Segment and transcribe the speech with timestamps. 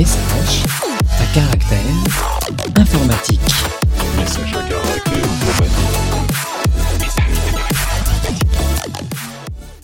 [0.00, 0.64] Message
[1.20, 1.78] à caractère
[2.74, 3.40] informatique.
[4.16, 5.90] Message à caractère informatique.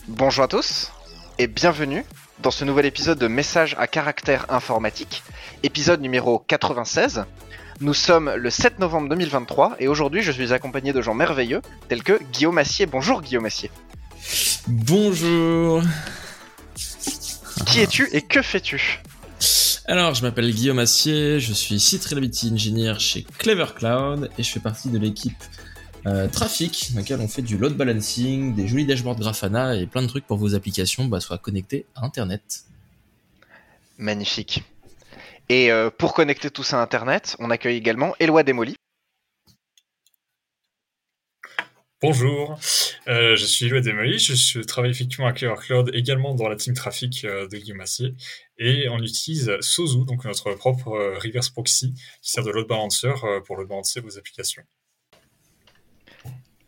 [0.07, 0.91] Bonjour à tous
[1.37, 2.03] et bienvenue
[2.41, 5.21] dans ce nouvel épisode de Message à caractère informatique,
[5.61, 7.25] épisode numéro 96.
[7.79, 12.01] Nous sommes le 7 novembre 2023 et aujourd'hui je suis accompagné de gens merveilleux tels
[12.01, 12.87] que Guillaume Massier.
[12.87, 13.69] Bonjour Guillaume Massier.
[14.67, 15.83] Bonjour.
[17.67, 19.03] Qui es-tu et que fais-tu?
[19.89, 24.51] Alors, je m'appelle Guillaume Assier, je suis Site Reliability Engineer chez Clever Cloud et je
[24.51, 25.41] fais partie de l'équipe
[26.05, 30.01] euh, Trafic, dans laquelle on fait du load balancing, des jolis dashboards Grafana et plein
[30.01, 32.65] de trucs pour vos applications bah, soient connectées à Internet.
[33.97, 34.65] Magnifique.
[35.47, 38.75] Et euh, pour connecter tout ça à Internet, on accueille également Éloi Desmoli.
[41.99, 42.59] Bonjour,
[43.07, 46.55] euh, je suis Louis Desmoli, je, je travaille effectivement à Clever Cloud, également dans la
[46.55, 48.13] team trafic euh, de Guillaume Assier,
[48.59, 53.07] et on utilise Sozu, donc notre propre euh, reverse proxy, qui sert de load balancer
[53.23, 54.61] euh, pour load balancer vos applications.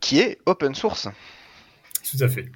[0.00, 1.06] qui est open source.
[2.10, 2.50] Tout à fait.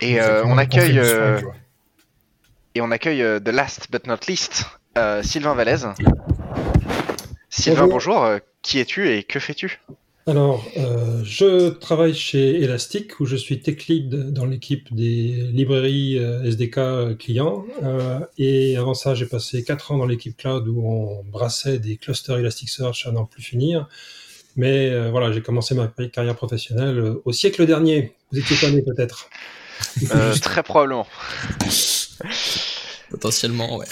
[0.00, 1.40] Et euh, on accueille euh,
[2.74, 4.64] et on accueille euh, the last but not least
[4.98, 5.86] euh, Sylvain Vallès.
[7.48, 8.14] Sylvain, Bonjour.
[8.22, 8.40] bonjour.
[8.62, 9.78] qui es-tu et que fais-tu?
[10.26, 16.18] Alors, euh, je travaille chez Elastic où je suis tech lead dans l'équipe des librairies
[16.18, 17.64] euh, SDK clients.
[17.82, 21.96] Euh, et avant ça, j'ai passé 4 ans dans l'équipe cloud où on brassait des
[21.96, 23.88] clusters Elasticsearch à n'en plus finir.
[24.56, 28.12] Mais euh, voilà, j'ai commencé ma carrière professionnelle au siècle dernier.
[28.30, 29.30] Vous étiez pas né peut-être.
[30.14, 31.06] Euh, Très probablement.
[33.10, 33.86] Potentiellement, ouais.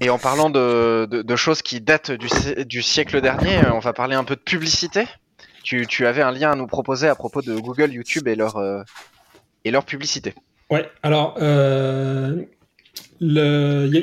[0.00, 3.78] Et en parlant de, de- de choses qui datent du, si- du siècle dernier, on
[3.78, 5.04] va parler un peu de publicité.
[5.64, 8.56] Tu, tu avais un lien à nous proposer à propos de Google, YouTube et leur,
[8.56, 8.82] euh,
[9.64, 10.34] et leur publicité.
[10.70, 12.42] Ouais, alors, euh,
[13.20, 13.38] il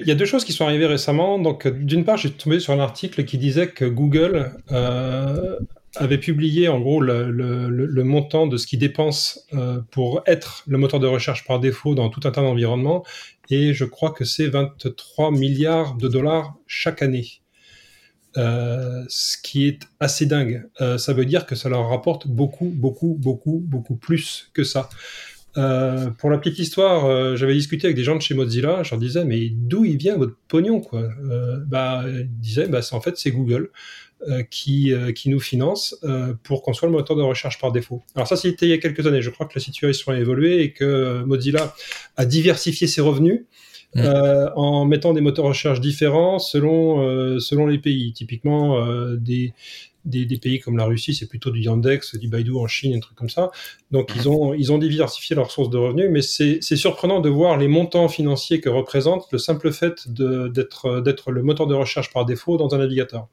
[0.02, 1.40] il y a deux choses qui sont arrivées récemment.
[1.40, 5.58] Donc, euh, d'une part, j'ai tombé sur un article qui disait que Google euh,
[5.98, 10.78] avait publié en gros le, le- montant de ce qu'il dépense euh, pour être le
[10.78, 13.04] moteur de recherche par défaut dans tout un tas d'environnements.
[13.50, 17.41] Et je crois que c'est 23 milliards de dollars chaque année.
[18.38, 20.64] Euh, ce qui est assez dingue.
[20.80, 24.90] Euh, ça veut dire que ça leur rapporte beaucoup, beaucoup, beaucoup, beaucoup plus que ça.
[25.58, 28.84] Euh, pour la petite histoire, j'avais discuté avec des gens de chez Mozilla.
[28.84, 31.10] Je leur disais, mais d'où il vient votre pognon, quoi?
[31.68, 33.70] Bah, ils disaient, bah, en fait c'est Google
[34.50, 36.00] qui qui nous finance
[36.44, 38.02] pour qu'on soit le moteur de recherche par défaut.
[38.16, 39.22] Alors ça, c'était il y a quelques années.
[39.22, 41.76] Je crois que la situation a évolué et que Mozilla
[42.16, 43.42] a diversifié ses revenus.
[43.94, 44.00] Mm.
[44.00, 48.14] euh, en mettant des moteurs de recherche différents selon euh, selon les pays.
[48.14, 49.54] Typiquement, euh, des,
[50.06, 53.00] des, des pays comme la Russie, c'est plutôt du Yandex, du Baidu en Chine, un
[53.00, 53.52] truc comme ça.
[53.92, 57.58] Donc ils ont ils ont diversifié leurs sources de revenus, mais c'est surprenant de voir
[57.58, 62.26] les montants financiers que représente le simple fait d'être d'être le moteur de recherche par
[62.26, 63.28] défaut dans un navigateur.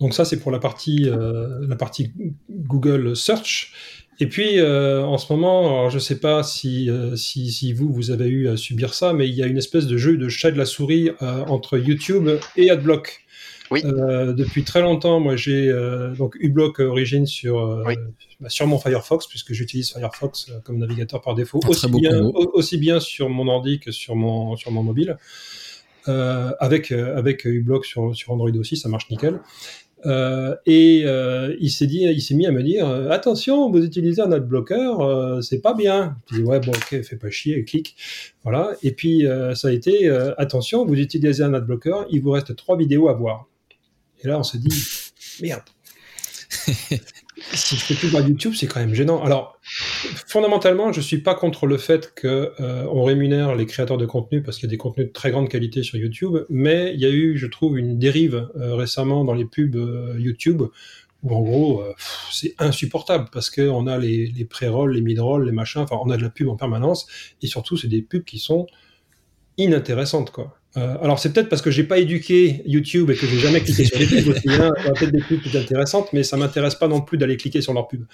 [0.00, 2.12] Donc ça c'est pour la partie euh, la partie
[2.50, 3.72] Google Search.
[4.18, 7.92] Et puis euh, en ce moment, alors je sais pas si, euh, si si vous
[7.92, 10.28] vous avez eu à subir ça, mais il y a une espèce de jeu de
[10.28, 13.22] chat de la souris euh, entre YouTube et AdBlock.
[13.70, 13.82] Oui.
[13.84, 17.94] Euh, depuis très longtemps, moi j'ai euh, donc uBlock origine sur euh, Oui.
[18.40, 22.22] bah, sur mon Firefox puisque j'utilise Firefox euh, comme navigateur par défaut, aussi bien
[22.54, 25.18] aussi bien sur mon ordi que sur mon sur mon mobile.
[26.08, 29.40] Euh, avec euh, avec uBlock sur sur Android aussi, ça marche nickel.
[30.06, 33.84] Euh, et euh, il s'est dit, il s'est mis à me dire, euh, attention, vous
[33.84, 36.16] utilisez un euh, c'est pas bien.
[36.30, 37.96] Je dis ouais, bon, ok, fais pas chier, clique,
[38.44, 38.72] voilà.
[38.82, 40.08] Et puis ça a été,
[40.38, 43.48] attention, vous utilisez un adblocker, il vous reste trois vidéos à voir.
[44.22, 44.84] Et là, on s'est dit,
[45.42, 45.62] merde.
[47.52, 49.22] si je fais plus voir YouTube, c'est quand même gênant.
[49.22, 49.58] Alors,
[50.26, 54.56] fondamentalement, je suis pas contre le fait que euh, rémunère les créateurs de contenu parce
[54.56, 57.10] qu'il y a des contenus de très grande qualité sur YouTube, mais il y a
[57.10, 60.62] eu, je trouve, une dérive euh, récemment dans les pubs euh, YouTube
[61.22, 61.82] où en gros,
[62.30, 66.10] c'est insupportable parce que on a les, les pré-rolls, les mid-rolls, les machins, enfin, on
[66.10, 67.06] a de la pub en permanence
[67.42, 68.66] et surtout, c'est des pubs qui sont
[69.56, 70.56] inintéressantes, quoi.
[70.76, 73.84] Euh, alors c'est peut-être parce que j'ai pas éduqué YouTube et que j'ai jamais cliqué
[73.84, 74.48] sur les pubs aussi.
[74.48, 74.70] Hein.
[74.78, 77.36] Il y a peut-être des pubs plus intéressantes, mais ça m'intéresse pas non plus d'aller
[77.36, 78.04] cliquer sur leurs pubs.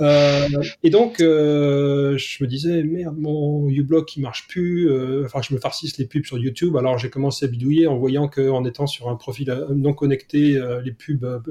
[0.00, 0.46] Euh,
[0.84, 4.88] et donc euh, je me disais merde, mon uBlock il marche plus.
[5.24, 6.76] Enfin je me farcisse les pubs sur YouTube.
[6.76, 10.60] Alors j'ai commencé à bidouiller en voyant que en étant sur un profil non connecté,
[10.84, 11.42] les pubs,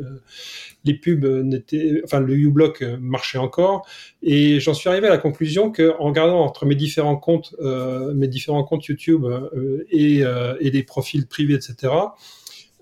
[0.86, 3.86] les pubs n'étaient, enfin le uBlock marchait encore.
[4.24, 8.28] Et j'en suis arrivé à la conclusion que en regardant entre mes différents comptes, mes
[8.28, 9.26] différents comptes YouTube
[9.92, 10.24] et,
[10.60, 11.94] et les profils privés, etc.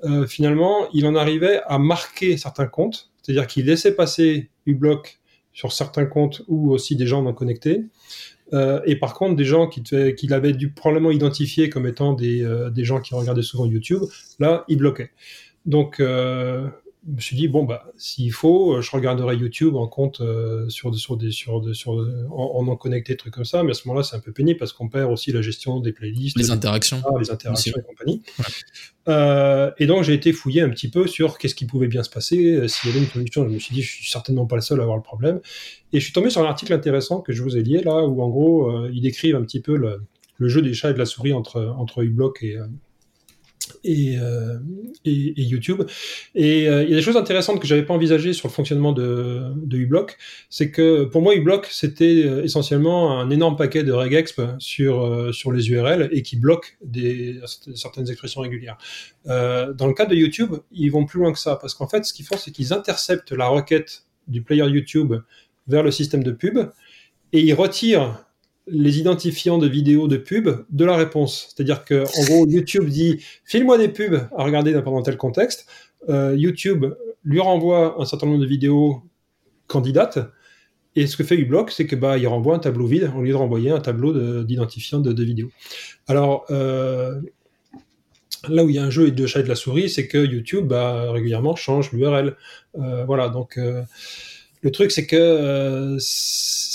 [0.03, 5.19] euh, finalement, il en arrivait à marquer certains comptes, c'est-à-dire qu'il laissait passer uBlock
[5.53, 7.85] sur certains comptes ou aussi des gens non connectés.
[8.53, 9.83] Euh, et par contre, des gens qu'il
[10.15, 14.03] qui avait dû probablement identifier comme étant des, euh, des gens qui regardaient souvent YouTube,
[14.39, 15.11] là, il bloquait.
[15.65, 16.67] Donc, euh,
[17.05, 20.69] je me suis dit bon bah s'il faut, euh, je regarderai YouTube en compte euh,
[20.69, 21.91] sur sur des sur sur
[22.31, 23.61] en, en non connecté trucs comme ça.
[23.63, 25.91] Mais à ce moment-là, c'est un peu pénible parce qu'on perd aussi la gestion des
[25.91, 27.01] playlists, Les des- interactions.
[27.05, 27.79] ah, les interactions Aussi.
[27.79, 28.21] et compagnie.
[29.09, 32.09] Euh, et donc j'ai été fouiller un petit peu sur qu'est-ce qui pouvait bien se
[32.09, 33.43] passer, euh, s'il y avait une solution.
[33.47, 35.41] Je me suis dit, je suis certainement pas le seul à avoir le problème.
[35.91, 38.21] Et je suis tombé sur un article intéressant que je vous ai lié là, où
[38.21, 40.03] en gros euh, ils décrivent un petit peu le,
[40.37, 42.65] le jeu des chats et de la souris entre entre uBlock et euh,
[43.83, 44.57] et, euh,
[45.05, 45.83] et, et YouTube.
[46.35, 48.91] Et euh, il y a des choses intéressantes que j'avais pas envisagées sur le fonctionnement
[48.91, 50.17] de, de uBlock.
[50.49, 55.51] C'est que pour moi, uBlock, c'était euh, essentiellement un énorme paquet de regexp sur, sur
[55.51, 57.39] les URL et qui bloque des,
[57.75, 58.77] certaines expressions régulières.
[59.25, 62.13] Dans le cas de YouTube, ils vont plus loin que ça parce qu'en fait, ce
[62.13, 65.13] qu'ils font, c'est qu'ils interceptent la requête du player YouTube
[65.67, 66.57] vers le système de pub
[67.31, 68.25] et ils retirent
[68.67, 71.49] les identifiants de vidéos de pub de la réponse.
[71.49, 75.67] C'est-à-dire que, gros, YouTube dit file-moi des pubs à regarder pendant tel contexte.
[76.09, 76.85] Euh, YouTube
[77.23, 79.01] lui renvoie un certain nombre de vidéos
[79.67, 80.19] candidates.
[80.95, 83.31] Et ce que fait uBlock, c'est que bah il renvoie un tableau vide au lieu
[83.31, 85.49] de renvoyer un tableau de- d'identifiants de, vidéos.
[86.07, 87.19] Alors euh,
[88.47, 90.07] là où il y a un jeu et de chat et de la souris, c'est
[90.07, 92.35] que YouTube bah, régulièrement change l'URL.
[92.77, 95.97] Euh, voilà, donc le truc c'est que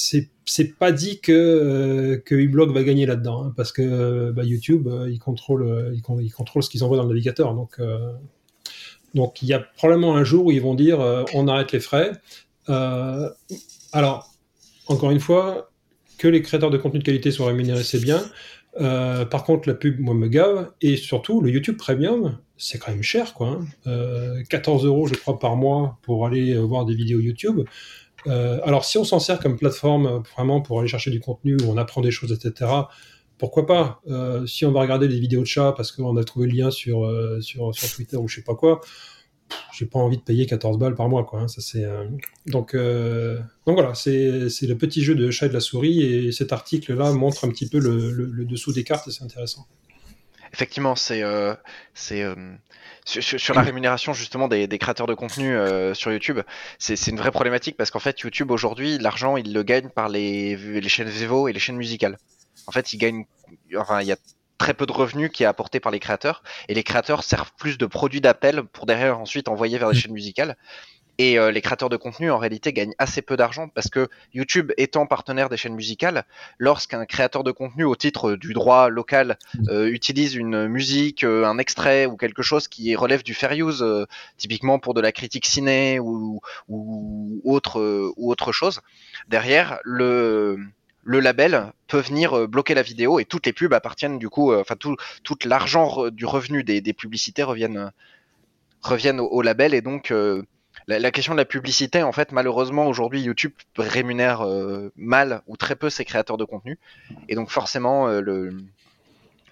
[0.09, 4.45] c'est c'est pas dit que euh, que uBlock va gagner là-dedans, hein, parce que bah,
[4.45, 7.55] YouTube euh, il contrôle euh, il, con- il contrôle ce qu'ils envoient dans le navigateur,
[7.55, 8.13] donc euh,
[9.15, 11.81] donc il y a probablement un jour où ils vont dire euh, on arrête les
[11.81, 12.13] frais.
[12.69, 13.29] Euh,
[13.93, 14.31] alors
[14.89, 15.71] encore une fois,
[16.19, 18.23] que les créateurs de contenu de qualité soient rémunérés, c'est bien.
[18.81, 20.71] Euh, par contre, la pub, moi, me gave.
[20.81, 23.49] Et surtout, le YouTube Premium, c'est quand même cher, quoi.
[23.49, 23.67] hein.
[23.87, 27.61] Euh, 14 euros, je crois, par mois pour aller euh, voir des vidéos YouTube.
[28.27, 31.57] Euh, alors, si on s'en sert comme plateforme euh, vraiment pour aller chercher du contenu
[31.63, 32.71] où on apprend des choses, etc.,
[33.39, 36.49] pourquoi pas Euh, Si on va regarder des vidéos de chats parce qu'on a trouvé
[36.49, 37.09] le lien sur,
[37.41, 38.81] sur, Twitter ou je sais pas quoi,
[39.73, 41.43] j'ai pas envie de payer 14 balles par mois, quoi.
[41.43, 41.49] hein.
[41.49, 41.85] Ça, c'est,
[42.47, 46.53] donc, donc voilà, c'est le petit jeu de chat et de la souris et cet
[46.53, 49.69] article-là montre un petit peu le, le- dessous des cartes et c'est intéressant.
[50.53, 51.23] Effectivement, c'est
[51.95, 52.25] c'est
[53.09, 56.41] sur, la rémunération justement des, des créateurs de contenu euh, sur YouTube,
[56.79, 60.57] c'est une vraie problématique parce qu'en fait YouTube aujourd'hui l'argent il le gagne par les,
[60.57, 62.19] les chaînes Vivo et les chaînes musicales.
[62.67, 63.25] En fait, il gagne,
[63.77, 64.17] enfin il y a
[64.59, 67.79] très peu de revenus qui est apporté par les créateurs et les créateurs servent plus
[67.79, 70.57] de produits d'appel pour derrière ensuite envoyer vers les chaînes musicales.
[71.19, 74.73] Et euh, les créateurs de contenu en réalité gagnent assez peu d'argent parce que YouTube
[74.77, 76.25] étant partenaire des chaînes musicales,
[76.59, 79.37] lorsqu'un créateur de contenu au titre du droit local
[79.69, 83.83] euh, utilise une musique, euh, un extrait ou quelque chose qui relève du fair use,
[83.83, 84.07] euh,
[84.37, 88.81] typiquement pour de la critique ciné ou, ou autre euh, ou autre chose,
[89.29, 90.59] derrière le
[91.09, 94.53] le label peut venir euh, bloquer la vidéo et toutes les pubs appartiennent du coup,
[94.53, 94.95] euh, enfin tout,
[95.25, 97.91] tout l'argent du revenu des, des publicités reviennent euh,
[98.83, 100.43] reviennent au, au label et donc euh,
[100.89, 105.57] la, la question de la publicité en fait malheureusement aujourd'hui YouTube rémunère euh, mal ou
[105.57, 106.79] très peu ses créateurs de contenu.
[107.29, 108.57] Et donc forcément euh, le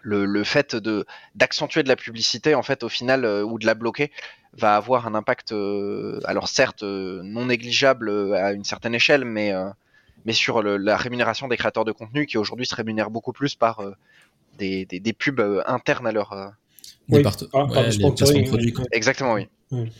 [0.02, 1.04] le, le fait de
[1.34, 4.10] d'accentuer de la publicité en fait au final euh, ou de la bloquer
[4.52, 9.24] va avoir un impact euh, alors certes euh, non négligeable euh, à une certaine échelle
[9.24, 9.68] mais euh,
[10.24, 13.54] mais sur le- la rémunération des créateurs de contenu qui aujourd'hui se rémunèrent beaucoup plus
[13.54, 13.92] par euh,
[14.58, 16.46] des, des, des pubs euh, internes à leur euh,
[17.08, 19.90] Des Oui, par- par ouais, les sponsoring, produits, exactement oui Ouais.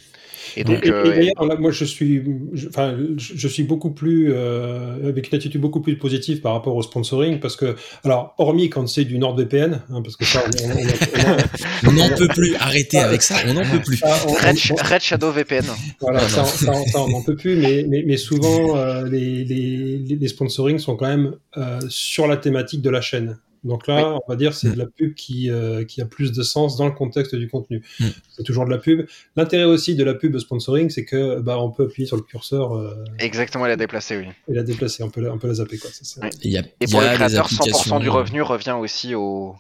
[0.56, 0.92] et donc Et, et
[1.40, 5.36] euh, là, moi, je suis, je, enfin, je, je suis beaucoup plus euh, avec une
[5.36, 9.18] attitude beaucoup plus positive par rapport au sponsoring, parce que, alors, hormis quand c'est du
[9.18, 12.54] NordVPN, hein, parce que ça, on, on- on- On n'en peut plus.
[12.56, 13.34] Arrêtez avec ça.
[13.48, 13.96] On n'en peut plus.
[13.96, 15.64] ça, on- Red, on- Red Shadow VPN
[16.00, 16.46] Voilà, Ah, ça, non.
[16.46, 20.78] ça, ça, on n'en peut plus, mais, mais, mais souvent, euh, les, les, les sponsorings
[20.78, 23.38] sont quand même euh, sur la thématique de la chaîne.
[23.66, 26.42] Donc là, on va dire, c'est de la pub qui, euh, qui a plus de
[26.42, 27.82] sens dans le contexte du contenu.
[28.00, 28.06] Mm.
[28.30, 29.06] C'est toujours de la pub.
[29.36, 32.74] L'intérêt aussi de la pub sponsoring, c'est que bah, on peut appuyer sur le curseur
[32.76, 35.54] euh, exactement elle a déplacé oui et la déplacer, on peut la, on peut la
[35.54, 35.78] zapper.
[35.78, 35.90] Quoi.
[35.90, 36.30] Ça, c'est- Ouais.
[36.42, 37.98] Il y a, Et il y pour a les créateurs, 100% applications.
[38.00, 39.56] du revenu revient aussi au,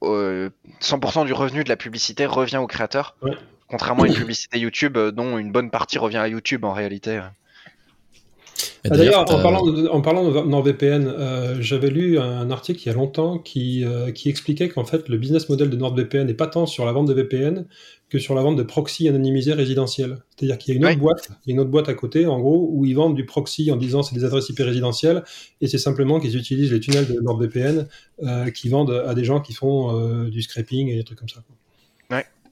[0.00, 0.48] au-
[0.80, 3.16] 100% du revenu de la publicité revient au créateur.
[3.22, 3.32] Ouais.
[3.68, 7.20] Contrairement à une publicité YouTube euh, dont une bonne partie revient à YouTube en réalité.
[8.84, 12.90] Ah, D'ailleurs, en parlant en parlant de NordVPN, euh, j'avais lu un article il y
[12.90, 16.46] a longtemps qui, euh, qui expliquait qu'en fait, le business model de NordVPN n'est pas
[16.46, 17.66] tant sur la vente de VPN
[18.10, 20.18] que sur la vente de proxy anonymisés résidentiels.
[20.36, 22.26] C'est-à-dire qu'il y a une autre boîte, il y a une autre boîte à côté,
[22.26, 25.24] en gros, où ils vendent du proxy en disant c'est des adresses IP résidentielles,
[25.60, 27.88] et c'est simplement qu'ils utilisent les tunnels de NordVPN
[28.22, 31.28] euh, qui vendent à des gens qui font euh, du scraping et des trucs comme
[31.28, 31.40] ça.
[31.46, 31.56] quoi.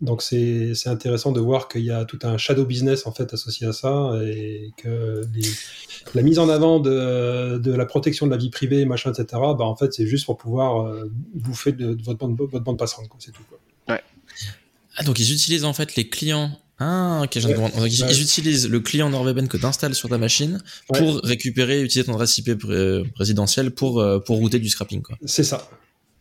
[0.02, 0.06] Ouais.
[0.06, 3.32] Donc c'est c'est intéressant de voir qu'il y a tout un shadow business en fait
[3.32, 5.42] associé à ça et que les,
[6.14, 9.26] la mise en avant de, de la protection de la vie privée, machin, etc.
[9.32, 12.78] Bah en fait, c'est juste pour pouvoir euh, bouffer de, de votre bande, votre bande
[12.78, 13.18] passante, quoi.
[13.20, 13.42] C'est tout.
[13.48, 13.58] Quoi.
[14.96, 16.50] Ah, donc ils utilisent en fait les clients.
[16.78, 17.54] Ah, ok, de Ouais.
[17.54, 17.76] comprendre.
[17.82, 18.08] Donc, ils, Ouais.
[18.10, 20.98] ils utilisent le client NordVPN que tu installes sur ta machine Ouais.
[20.98, 25.00] pour récupérer et utiliser ton adresse IP pré- présidentielle pour, euh, pour router du scrapping,
[25.00, 25.16] quoi.
[25.24, 25.68] C'est ça.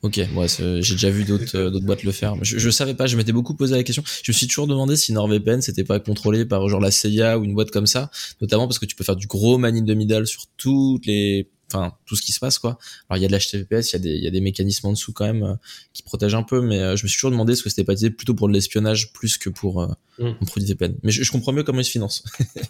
[0.04, 2.36] Ok, ouais, c'est- j'ai déjà vu d'autres euh, d'autres boîtes le faire.
[2.44, 4.04] Je, je savais pas, je m'étais beaucoup posé la question.
[4.24, 7.44] Je me suis toujours demandé si NordVPN c'était pas contrôlé par genre la CIA ou
[7.44, 8.10] une boîte comme ça,
[8.42, 11.50] notamment parce que tu peux faire du gros man in the middle sur toutes les,
[11.72, 12.80] enfin tout ce qui se passe quoi.
[13.10, 14.88] Alors il y a de l'HTTPS, il y a des il y a des mécanismes
[14.88, 15.54] en dessous quand même euh,
[15.94, 17.94] qui protègent un peu, mais euh, je me suis toujours demandé ce que c'était pas
[17.94, 19.88] utilisé plutôt pour de l'espionnage plus que pour euh,
[20.20, 20.34] Mm.
[20.42, 20.96] un produit VPN.
[21.04, 22.24] Mais je, je comprends mieux comment ils se financent.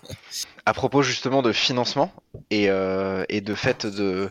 [0.65, 2.13] à propos justement de financement
[2.49, 4.29] et, euh, et de fait de,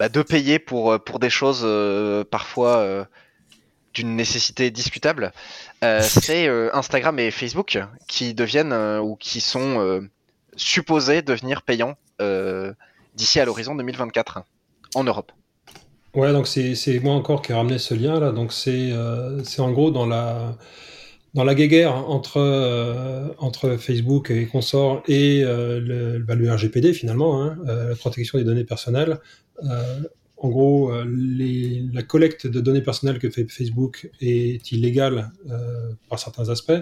[0.00, 3.04] bah, de payer pour, euh, pour des choses euh, parfois euh,
[3.94, 5.30] d'une nécessité discutable,
[6.00, 7.78] c'est Instagram et Facebook
[8.08, 10.08] qui deviennent ou qui sont
[10.54, 11.96] supposés devenir payants
[13.16, 14.42] d'ici à l'horizon 2024
[14.94, 15.32] en Europe.
[16.14, 18.32] Ouais, donc c'est moi encore qui ai ramené ce lien là.
[18.32, 20.56] Donc c'est euh, en gros dans la
[21.34, 26.92] dans la guéguerre entre euh, entre Facebook et consorts et euh, le, bah, le RGPD
[26.94, 29.18] finalement, hein, la protection des données personnelles.
[29.64, 30.02] Euh,
[30.36, 31.04] en gros, euh,
[31.92, 36.72] la collecte de données personnelles que fait Facebook est illégale euh, par certains aspects.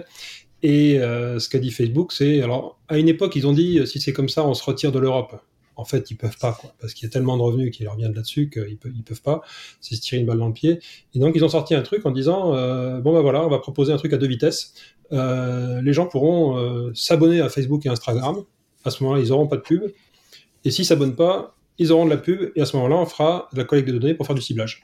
[0.61, 4.11] Et ce qu'a dit Facebook, c'est alors à une époque ils ont dit si c'est
[4.11, 5.41] comme ça, on se retire de l'Europe.
[5.77, 7.95] En fait, ils peuvent pas, quoi, parce qu'il y a tellement de revenus qui leur
[7.95, 9.41] viennent là-dessus qu'ils peuvent, ils peuvent pas.
[9.79, 10.79] C'est se tirer une balle dans le pied.
[11.13, 12.49] Et donc, ils ont sorti un truc en disant
[12.99, 14.73] bon, ben voilà, on va proposer un truc à deux vitesses.
[15.11, 18.43] Les gens pourront s'abonner à Facebook et Instagram.
[18.83, 19.83] À ce moment-là, ils auront pas de pub.
[20.65, 22.51] Et s'ils s'abonnent pas, ils auront de la pub.
[22.55, 24.83] Et à ce moment-là, on fera de la collecte de données pour faire du ciblage.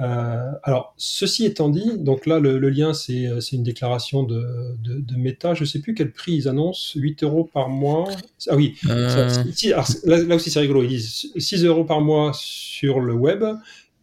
[0.00, 4.24] Euh, alors, ceci étant dit, donc là, le, le lien, c'est euh, c'est une déclaration
[4.24, 4.44] de,
[4.82, 5.54] de, de Meta.
[5.54, 6.98] Je sais plus quel prix ils annoncent.
[6.98, 8.08] 8 euros par mois.
[8.48, 10.82] Ah oui, Euh, ça, si- alors, là, là aussi, c'est rigolo.
[10.82, 13.44] Ils disent 6 euros par mois sur le web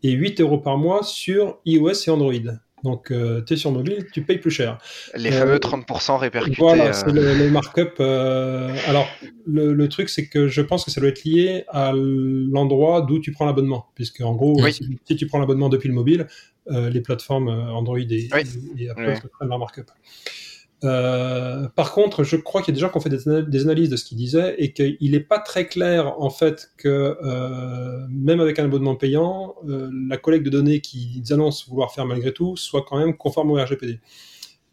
[0.04, 2.34] et 8 euros par mois sur iOS et Android.
[2.84, 3.14] Donc,
[3.46, 4.78] tu es sur mobile, tu payes plus cher.
[5.16, 6.56] Les Euh, fameux 30% répercutés.
[6.60, 7.94] Voilà, euh, c'est le, le markup.
[8.00, 9.08] euh, alors,
[9.46, 13.20] le, le truc, c'est que je pense que ça doit être lié à l'endroit d'où
[13.20, 13.86] tu prends l'abonnement.
[13.96, 14.74] Puisque, en gros, Oui.
[14.74, 16.28] si, si tu prends l'abonnement depuis le mobile,
[16.70, 18.42] euh, les plateformes euh, Android et, Oui.
[18.78, 19.30] et Apple Oui.
[19.34, 19.86] prennent leur markup.
[20.84, 23.96] Euh, par contre, je crois qu'il y a des gens qui fait des analyses de
[23.96, 28.58] ce qu'il disait et qu'il n'est pas très clair en fait que euh, même avec
[28.58, 32.84] un abonnement payant, euh, la collecte de données qu'ils annoncent vouloir faire malgré tout soit
[32.88, 34.00] quand même conforme au RGPD.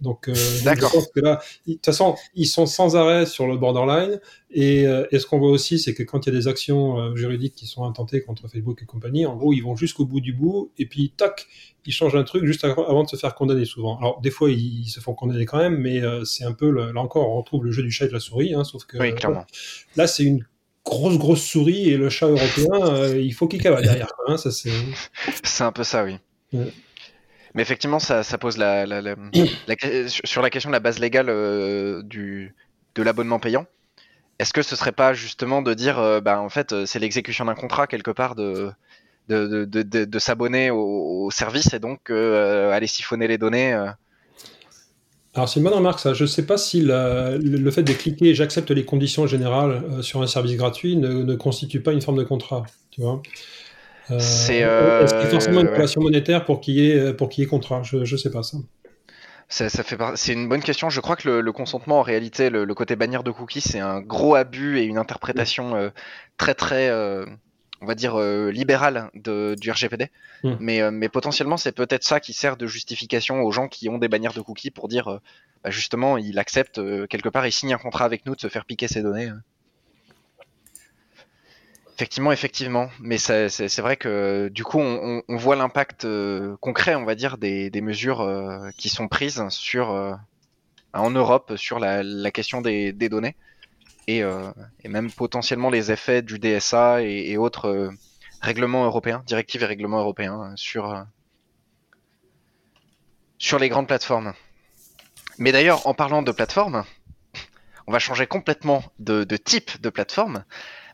[0.01, 0.91] Donc, euh, donc D'accord.
[0.91, 4.21] je pense que là, ils- de toute façon, ils sont sans arrêt sur le borderline.
[4.51, 6.99] Et, euh, et ce qu'on voit aussi, c'est que quand il y a des actions
[7.01, 10.21] euh, juridiques qui sont intentées contre Facebook et compagnie, en gros, ils vont jusqu'au bout
[10.21, 11.47] du bout, et puis tac,
[11.85, 13.99] ils changent un truc juste avant de se faire condamner souvent.
[13.99, 16.93] Alors des fois, ils, ils se font condamner quand même, mais c'est un peu, le-
[16.93, 18.99] là encore, on retrouve le jeu du chat et de la souris, hein, sauf que
[18.99, 19.45] Oui, clairement.
[19.97, 20.45] là, c'est une
[20.85, 24.13] grosse grosse souris et le chat européen, il faut qu'il cavale derrière.
[24.29, 24.71] hein, c'est.
[25.45, 26.17] C'est un peu ça, oui.
[26.53, 26.73] Ouais.
[27.59, 29.17] Mais effectivement, ça, ça pose la, la- la-
[29.67, 32.55] la- sur la question de la base légale euh, du,
[32.95, 33.67] de l'abonnement payant.
[34.39, 37.57] Est-ce que ce serait pas justement de dire, euh, bah, en fait, c'est l'exécution d'un
[37.57, 38.71] contrat quelque part de,
[39.29, 43.73] de, de, de, s'abonner au, au service et donc euh, aller siphonner les données
[45.35, 46.15] Alors c'est une bonne remarque ça.
[46.15, 50.23] Je sais pas si la- le, le fait de cliquer j'accepte les conditions générales sur
[50.23, 52.63] un service gratuit ne, ne constitue pas une forme de contrat,
[52.93, 53.21] tu vois?
[54.11, 57.13] Euh, C'est, euh, Est-ce qu'il y a forcément une relation monétaire pour qu'il y ait
[57.15, 57.83] pour qu'il y ait contrat?
[57.83, 58.59] Je je sais pas ça.
[59.51, 60.91] Ça, ça fait par- C'est une bonne question.
[60.91, 63.81] Je crois que le, le consentement, en réalité, le, le côté bannière de cookies, c'est
[63.81, 65.89] un gros abus et une interprétation euh,
[66.37, 67.25] très très, euh,
[67.81, 70.11] on va dire, euh, libérale de, du RGPD.
[70.45, 70.53] Mm.
[70.61, 73.97] Mais, euh, mais potentiellement, c'est peut-être ça qui sert de justification aux gens qui ont
[73.97, 75.19] des bannières de cookies pour dire, euh,
[75.65, 78.49] bah, justement, il accepte euh, quelque part, il signe un contrat avec nous de se
[78.49, 79.31] faire piquer ses données.
[81.99, 82.91] Effectivement, effectivement.
[83.01, 87.73] Mais c'est vrai que du coup, on, voit l'impact euh, concret, on va dire, des,
[87.83, 89.43] mesures euh, qui sont prises
[89.75, 90.13] euh,
[90.93, 93.35] en Europe sur la, question des, données
[94.07, 94.23] et,
[94.85, 97.91] même potentiellement les effets du DSA et, autres
[98.43, 101.05] règlements européens, directives et règlements européens sur,
[103.39, 104.35] sur les grandes plateformes.
[105.39, 106.85] Mais d'ailleurs, en parlant de plateformes,
[107.89, 110.45] on va changer complètement de type de plateforme.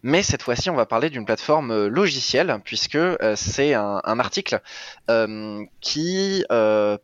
[0.06, 4.60] Mais cette fois-ci, on va parler d'une plateforme euh, logicielle, puisque euh, c'est un, article
[5.10, 6.44] euh, qui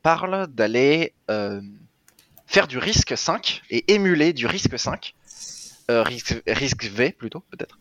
[0.02, 1.14] parle d'aller
[2.46, 5.14] faire du risque 5 et émuler du risque 5,
[5.90, 7.78] euh, risque, risque V plutôt peut-être,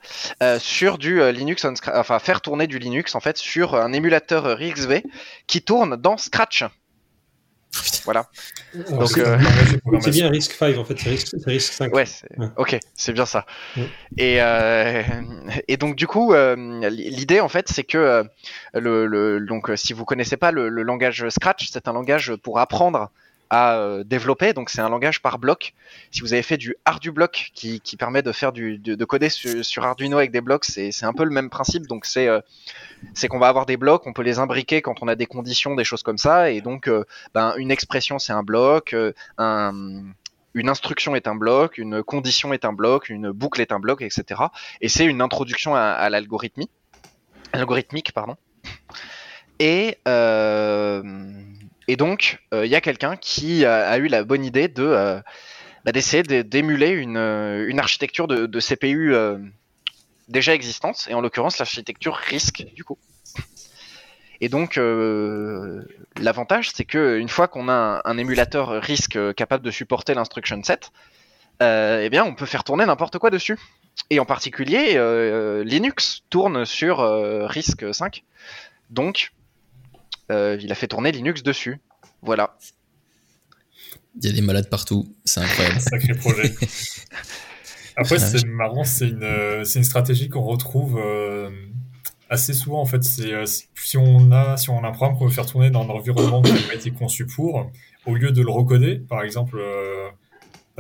[0.60, 5.04] sur du Linux, on enfin faire tourner du Linux en fait sur un émulateur RxV
[5.48, 6.64] qui tourne dans Scratch.
[8.06, 8.28] Voilà.
[8.74, 9.38] Donc, c'est euh,
[10.12, 11.94] bien Risk 5 en fait, c'est Risk, Risk 5.
[11.94, 12.06] Ouais,
[12.58, 13.46] ok, c'est bien ça.
[13.78, 13.88] Ouais.
[14.18, 15.04] Et, euh,
[15.68, 16.56] et donc du coup, euh,
[16.90, 18.24] l'idée en fait, c'est que euh,
[18.74, 22.60] le, le- donc si vous connaissez pas le, le langage Scratch, c'est un langage pour
[22.60, 23.12] apprendre
[23.50, 24.54] à euh, développer.
[24.54, 25.74] Donc c'est un langage par bloc.
[26.12, 29.30] Si vous avez fait du ArduBlock qui, qui permet de faire du de, de coder
[29.30, 31.88] sur, Arduino avec des blocs, c'est un peu le même principe.
[31.88, 32.42] Donc c'est euh,
[33.14, 35.76] c'est qu'on va avoir des blocs, on peut les imbriquer quand on a des conditions,
[35.76, 36.52] des choses comme ça.
[36.52, 38.96] Et donc euh, ben, une expression c'est un bloc,
[39.38, 40.04] un
[40.56, 44.02] une instruction est un bloc, une condition est un bloc, une boucle est un bloc,
[44.02, 44.42] etc.
[44.82, 46.10] Et c'est une introduction à, à
[47.54, 48.36] algorithmique, pardon.
[49.60, 49.98] Et,
[51.90, 54.84] et donc, euh, il y a quelqu'un qui a, a eu la bonne idée de
[54.84, 55.20] euh,
[55.86, 59.40] bah, d'essayer de- d'émuler une, euh, une architecture de, CPU euh,
[60.28, 63.00] déjà existante, et en l'occurrence l'architecture RISC, du coup.
[64.40, 65.82] Et donc, euh,
[66.22, 70.62] l'avantage, c'est que une fois qu'on a un, émulateur RISC euh, capable de supporter l'instruction
[70.62, 70.92] set,
[71.64, 73.58] euh, eh bien, on peut faire tourner n'importe quoi dessus.
[74.12, 78.24] Et en particulier, euh, Linux tourne sur euh, RISC 5.
[78.92, 79.39] Donc, euh,
[80.30, 81.80] il a fait tourner Linux dessus.
[82.22, 82.58] Voilà.
[84.22, 85.80] Il y a des malades partout, c'est incroyable.
[85.82, 86.54] Sacré projet.
[87.96, 91.50] Après, c'est marrant, c'est une, euh, c'est une stratégie qu'on retrouve euh,
[92.30, 92.82] assez souvent.
[92.82, 95.46] En fait, euh, c'est- si on a si on a un programme qu'on veut faire
[95.46, 97.70] tourner dans un environnement qui n'a pas été conçu pour,
[98.06, 100.08] au lieu de le recoder, par exemple, euh,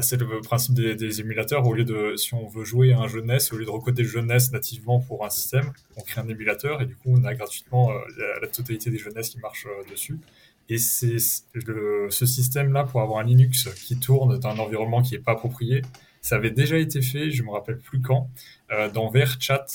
[0.01, 1.65] c'est le principe des, émulateurs.
[1.65, 4.03] Au lieu de si on veut jouer à un jeu NES, au lieu de recoder
[4.03, 7.23] le jeu NES nativement pour un système, on crée un émulateur et du coup, on
[7.23, 7.95] a gratuitement euh,
[8.41, 10.19] la, totalité des jeux NES qui marchent euh, dessus.
[10.69, 15.21] Et c'est ce système-là pour avoir un Linux qui tourne dans un environnement qui n'est
[15.21, 15.81] pas approprié.
[16.21, 18.29] Ça avait déjà été fait, je me rappelle plus quand,
[18.71, 19.65] euh, dans VRChat,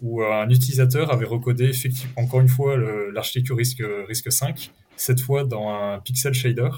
[0.00, 5.44] où un utilisateur avait recodé effectivement encore une fois l'architecture RISC, RISC 5, cette fois
[5.44, 6.70] dans un pixel shader.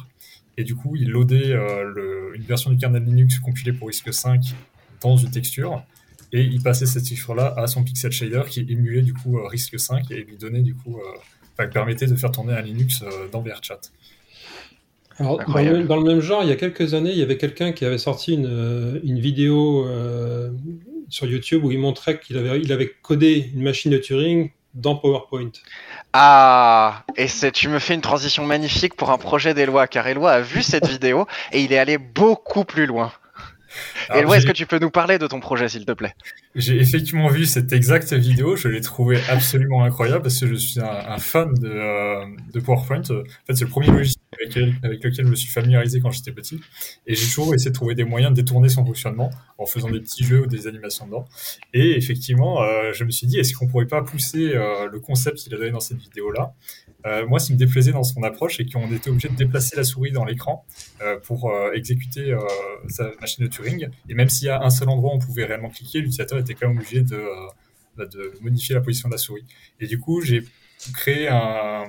[0.57, 4.13] Et du coup, il loadait euh, le- une version du kernel Linux compilée pour RISC
[4.13, 4.41] 5
[5.01, 5.83] dans une texture.
[6.33, 9.79] Et il passait cette texture-là à son pixel shader qui émulait du coup euh, RISC
[9.79, 11.19] 5 et lui donnait du coup, euh,
[11.59, 13.81] enfin, permettait de faire tourner un Linux euh, dans VRChat.
[15.19, 17.37] Alors, dans le, dans le même genre, il y a quelques années, il y avait
[17.37, 20.51] quelqu'un qui avait sorti une, une vidéo euh,
[21.09, 24.97] sur YouTube où il montrait qu'il avait, il avait codé une machine de Turing dans
[24.97, 25.53] PowerPoint.
[26.13, 30.41] Ah, et tu me fais une transition magnifique pour un projet d'Eloi, car Eloi a
[30.41, 33.13] vu cette vidéo et il est allé beaucoup plus loin.
[34.15, 36.15] Eloi, est-ce que tu peux nous parler de ton projet, s'il te plaît?
[36.55, 40.81] J'ai effectivement vu cette exacte vidéo, je l'ai trouvée absolument incroyable parce que je suis
[40.81, 43.01] un, un fan de, euh, de PowerPoint.
[43.01, 46.61] En fait, c'est le premier logiciel avec, lequel- je me suis familiarisé quand j'étais petit.
[47.07, 50.01] Et j'ai toujours essayé de trouver des moyens de détourner son fonctionnement en faisant des
[50.01, 51.27] petits jeux ou des animations dedans.
[51.73, 55.39] Et effectivement, euh, je me suis dit, est-ce qu'on pourrait pas pousser euh, le concept
[55.39, 56.55] qu'il a donné dans cette vidéo-là?
[57.07, 59.77] Euh, Moi, ce qui me déplaisait dans son approche, c'est qu'on était obligé de déplacer
[59.77, 60.65] la souris dans l'écran
[61.25, 62.35] pour exécuter
[62.89, 63.89] sa machine de Turing.
[64.09, 66.55] Et même s'il y a un seul endroit où on pouvait réellement cliquer, l'utilisateur était
[66.55, 67.21] quand même obligé de,
[67.97, 68.05] bah,
[68.41, 69.45] modifier la position de la souris.
[69.81, 70.45] Et du coup, j'ai
[70.95, 71.87] créé un-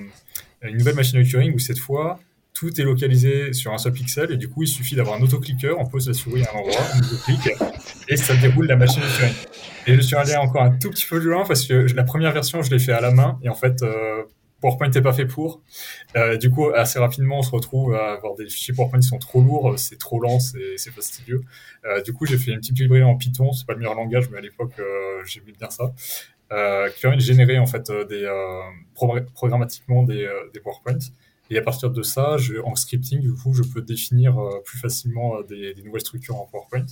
[0.61, 2.19] une nouvelle machine de Turing où cette fois,
[2.55, 4.31] tout est localisé sur un seul pixel.
[4.31, 6.81] Et du coup, il suffit d'avoir un autocliqueur, on pose la souris à un endroit,
[6.95, 7.53] on clique
[8.07, 9.33] et ça déroule la machine Turing.
[9.87, 12.63] Et je suis allé encore un tout petit peu loin parce que la première version,
[12.63, 13.37] je l'ai fait à la main.
[13.43, 14.23] Et en fait, euh,
[14.61, 15.61] PowerPoint n'était pas fait pour.
[16.15, 19.19] Euh, du coup, assez rapidement, on se retrouve à avoir des fichiers PowerPoint qui sont
[19.19, 21.43] trop lourds, c'est trop lent, c'est fastidieux.
[21.85, 24.29] Euh, du coup, j'ai fait une petite librairie en Python, c'est pas le meilleur langage,
[24.31, 24.73] mais à l'époque,
[25.25, 25.93] j'aimais bien ça,
[26.89, 28.25] qui permet de générer en fait des
[28.95, 30.97] progr- programmatiquement des, des PowerPoint.
[31.51, 34.79] Et à partir de ça, je, en scripting, du coup, je peux définir euh, plus
[34.79, 36.85] facilement euh, des, des nouvelles structures en PowerPoint.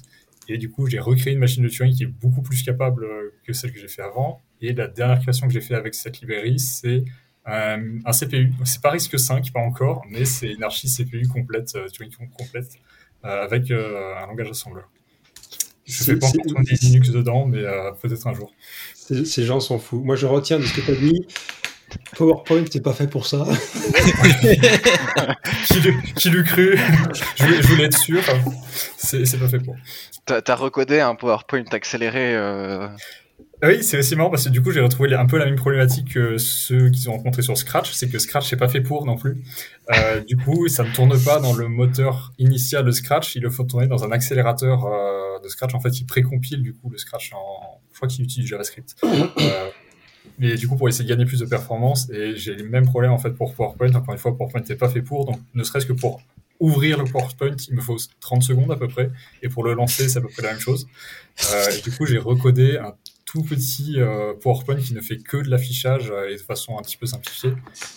[0.50, 3.34] Et du coup, j'ai recréé une machine de Turing qui est beaucoup plus capable euh,
[3.46, 4.42] que celle que j'ai fait avant.
[4.62, 7.04] Et la dernière création que j'ai fait avec cette librairie, c'est
[7.46, 8.52] un, un CPU.
[8.66, 12.74] C'est pas risque 5, pas encore, mais c'est une archi CPU complète, euh, Turing complète,
[13.26, 14.90] euh, avec euh, un langage assembleur.
[15.86, 18.54] Je C'est- fais pas encore tourner Linux dedans, mais euh, peut-être un jour.
[18.94, 20.02] Ces, ces gens sont fous.
[20.04, 21.26] Moi, je retiens de ce que tu as dit.
[22.18, 23.46] PowerPoint, c'est pas fait pour ça.
[25.68, 26.78] qui l'eût- qui l'eût cru
[27.38, 28.22] je, voulais, je voulais être sûr.
[28.98, 29.76] C'est pas fait pour.
[30.26, 32.36] T'as recodé un PowerPoint accéléré.
[32.36, 32.88] euh,
[33.62, 36.14] Oui, c'est aussi marrant parce que du coup, j'ai retrouvé un peu la même problématique
[36.14, 39.18] que ceux qu'ils ont rencontrés sur Scratch, c'est que Scratch n'est pas fait pour non
[39.18, 39.44] plus.
[39.94, 43.50] Euh, du coup, ça ne tourne pas dans le moteur initial de Scratch, il le
[43.50, 45.74] faut tourner dans un accélérateur euh, de Scratch.
[45.76, 47.80] En fait, il précompile du coup le Scratch en.
[47.92, 48.96] Je crois qu'il utilise JavaScript.
[49.04, 49.70] Euh,
[50.40, 53.12] mais du coup, pour essayer de gagner plus de performance, et j'ai les mêmes problèmes
[53.12, 53.94] en fait pour PowerPoint.
[53.94, 56.22] Encore une fois, PowerPoint n'est pas fait pour, donc ne serait-ce que pour
[56.60, 59.10] ouvrir le PowerPoint, il me faut 30 secondes à peu près,
[59.42, 60.88] et pour le lancer, c'est à peu près la même chose.
[61.52, 62.94] Euh, et du coup, j'ai recodé un
[63.34, 66.84] tout petit euh, PowerPoint qui ne fait que de l'affichage euh, et de façon un
[66.84, 67.52] petit peu simplifiée,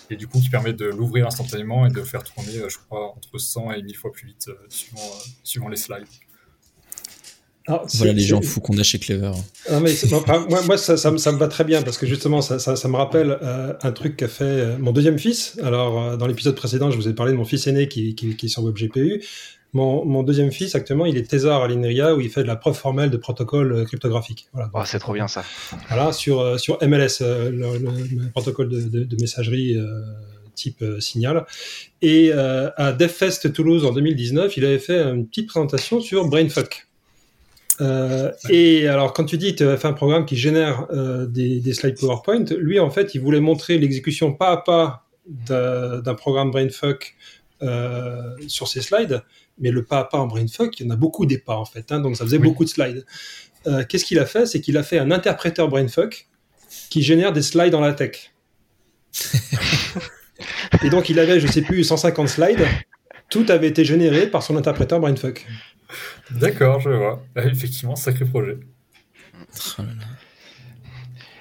[0.08, 3.14] et du coup qui permet de l'ouvrir instantanément et de faire tourner, euh, je crois,
[3.14, 5.12] entre 100 et 1000 fois plus vite suivant,
[5.42, 6.06] suivant les slides.
[7.88, 9.32] C'est- Voilà les gens fous qu'on a chez Clever.
[9.68, 12.06] Ah, mais enfin, moi, moi, ça, ça, me- ça me va très bien parce que
[12.06, 15.58] justement, ça, ça, ça me rappelle euh, un truc qu'a fait euh, mon deuxième fils.
[15.62, 18.36] Alors, euh, dans l'épisode précédent, je vous ai parlé de mon fils aîné qui, qui,
[18.36, 19.22] qui est sur WebGPU.
[19.72, 22.56] Mon, mon deuxième fils, actuellement, il est thésard à l'INRIA où il fait de la
[22.56, 24.46] preuve formelle de protocole cryptographique.
[24.52, 25.44] Voilà, Oh, c'est trop bien ça.
[25.88, 30.00] Voilà, sur, euh, sur MLS, euh, le, le- le protocole de, de- de messagerie euh,
[30.54, 31.44] type euh, Signal.
[32.00, 36.86] Et euh, à DevFest Toulouse en 2019, il avait fait une petite présentation sur Brainfuck.
[37.80, 41.60] Euh, et alors, quand tu dis tu as fait un programme qui génère euh, des,
[41.60, 46.50] des slides PowerPoint, lui, en fait, il voulait montrer l'exécution pas à pas d'un programme
[46.50, 47.14] Brainfuck
[47.62, 49.22] euh, sur ses slides.
[49.58, 51.64] Mais le pas à pas en Brainfuck, il y en a beaucoup des pas, en
[51.64, 51.90] fait.
[51.90, 52.44] hein, donc, ça faisait Oui.
[52.48, 53.04] beaucoup de slides.
[53.88, 54.46] Qu'est-ce qu'il a fait?
[54.46, 56.28] C'est qu'il a fait un interpréteur Brainfuck
[56.88, 58.30] qui génère des slides en LaTeX.
[60.84, 62.64] et donc, il avait, je sais plus, 150 slides.
[63.28, 65.46] Tout avait été généré par son interpréteur Brainfuck.
[66.30, 67.22] D'accord, je vois.
[67.34, 68.58] Ah, effectivement, sacré projet.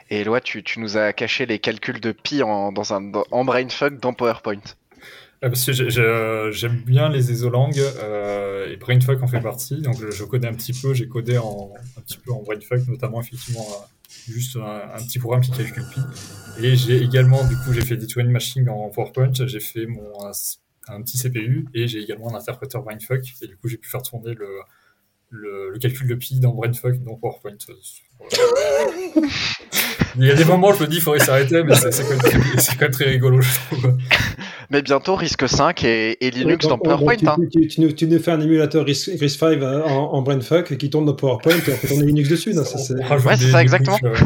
[0.09, 3.45] Et Eloi, tu, tu nous as caché les calculs de pi en, dans un, en
[3.45, 4.61] brainfuck dans PowerPoint.
[5.41, 9.81] Ah, parce que euh, j'aime bien les isolangues euh, et Brainfuck en fait partie.
[9.81, 12.87] Donc je, je connais un petit peu, j'ai codé en, un petit peu en Brainfuck,
[12.87, 15.99] notamment effectivement euh, juste un, un petit programme qui calcule pi.
[16.63, 20.13] Et j'ai également, du coup, j'ai fait des twin machine en PowerPoint, j'ai fait mon,
[20.87, 23.23] un, petit CPU et j'ai également un interpréteur Brainfuck.
[23.41, 24.47] Et du coup, j'ai pu faire tourner le,
[25.29, 27.57] le, le calcul de pi dans Brainfuck, dans PowerPoint.
[30.17, 32.03] Il y a des moments où je me dis, il faudrait s'arrêter, mais c'est c'est
[32.03, 33.97] quand, même très- c'est quand même très rigolo, je trouve.
[34.69, 37.17] Mais bientôt Risque 5 et, et Linux dans PowerPoint.
[37.17, 37.35] tu, hein.
[37.51, 40.89] tu- tu nous, tu nous fais un émulateur RISC, RISC-V euh, en, en Brainfuck qui
[40.89, 42.53] tourne dans PowerPoint et on peut tourner Linux dessus.
[42.53, 43.97] non, ça, c'est- On rajoute Ouais, c'est ça, exactement.
[43.97, 44.25] couches, euh,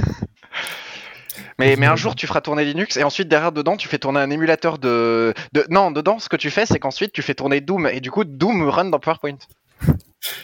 [1.59, 4.19] Mais, mais un jour, tu feras tourner Linux et ensuite, derrière, dedans, tu fais tourner
[4.21, 5.33] un émulateur de.
[5.53, 5.65] de...
[5.69, 8.23] Non, dedans, ce que tu fais, c'est qu'ensuite, tu fais tourner Doom et du coup,
[8.23, 9.37] Doom run dans PowerPoint.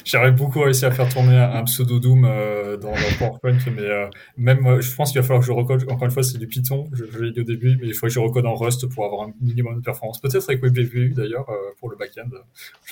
[0.06, 4.08] J'aurais beaucoup réussi à faire tourner un, pseudo Doom euh, dans, dans PowerPoint, mais euh,
[4.38, 5.84] même euh, je pense qu'il va falloir que je recode.
[5.92, 8.08] Encore une fois, c'est du Python, je, je l'ai dit au début, mais il faut
[8.08, 10.22] que je recode en Rust pour avoir un minimum de performance.
[10.22, 12.30] Peut-être avec WebGPU d'ailleurs euh, pour le backend.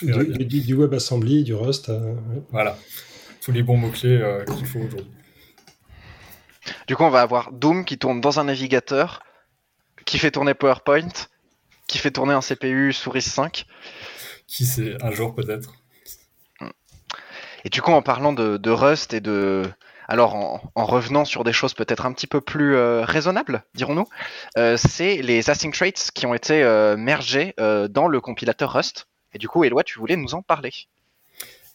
[0.01, 1.87] Du, du- du WebAssembly, du Rust.
[1.87, 2.15] euh.
[2.51, 2.77] Voilà,
[3.41, 4.21] tous les bons mots clés
[4.57, 5.07] qu'il faut aujourd'hui.
[6.87, 9.23] Du coup, on va avoir Doom qui tourne dans un navigateur,
[10.05, 11.09] qui fait tourner PowerPoint,
[11.87, 13.65] qui fait tourner un CPU sous RISC 5.
[14.47, 15.73] Qui sait, un jour peut-être.
[17.65, 19.63] Et du coup, en parlant de, de Rust et de.
[20.09, 24.05] Alors, en, en revenant sur des choses peut-être un petit peu plus euh, raisonnables, dirons-nous,
[24.57, 29.07] euh, c'est les async traits qui ont été euh, mergés dans le compilateur Rust.
[29.33, 30.71] Et du coup, Eloi, tu voulais nous en parler.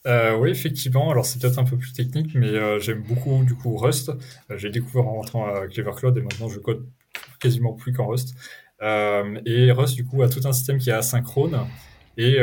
[0.09, 1.11] Euh, oui, effectivement.
[1.11, 4.09] Alors, c'est peut-être un peu plus technique, mais euh, j'aime beaucoup du coup Rust.
[4.49, 6.87] Euh, J'ai découvert en rentrant à Clever Cloud et maintenant je code
[7.39, 8.33] quasiment plus qu'en Rust.
[8.81, 11.67] Et Rust, du coup, a tout un système qui est asynchrone.
[12.17, 12.37] Et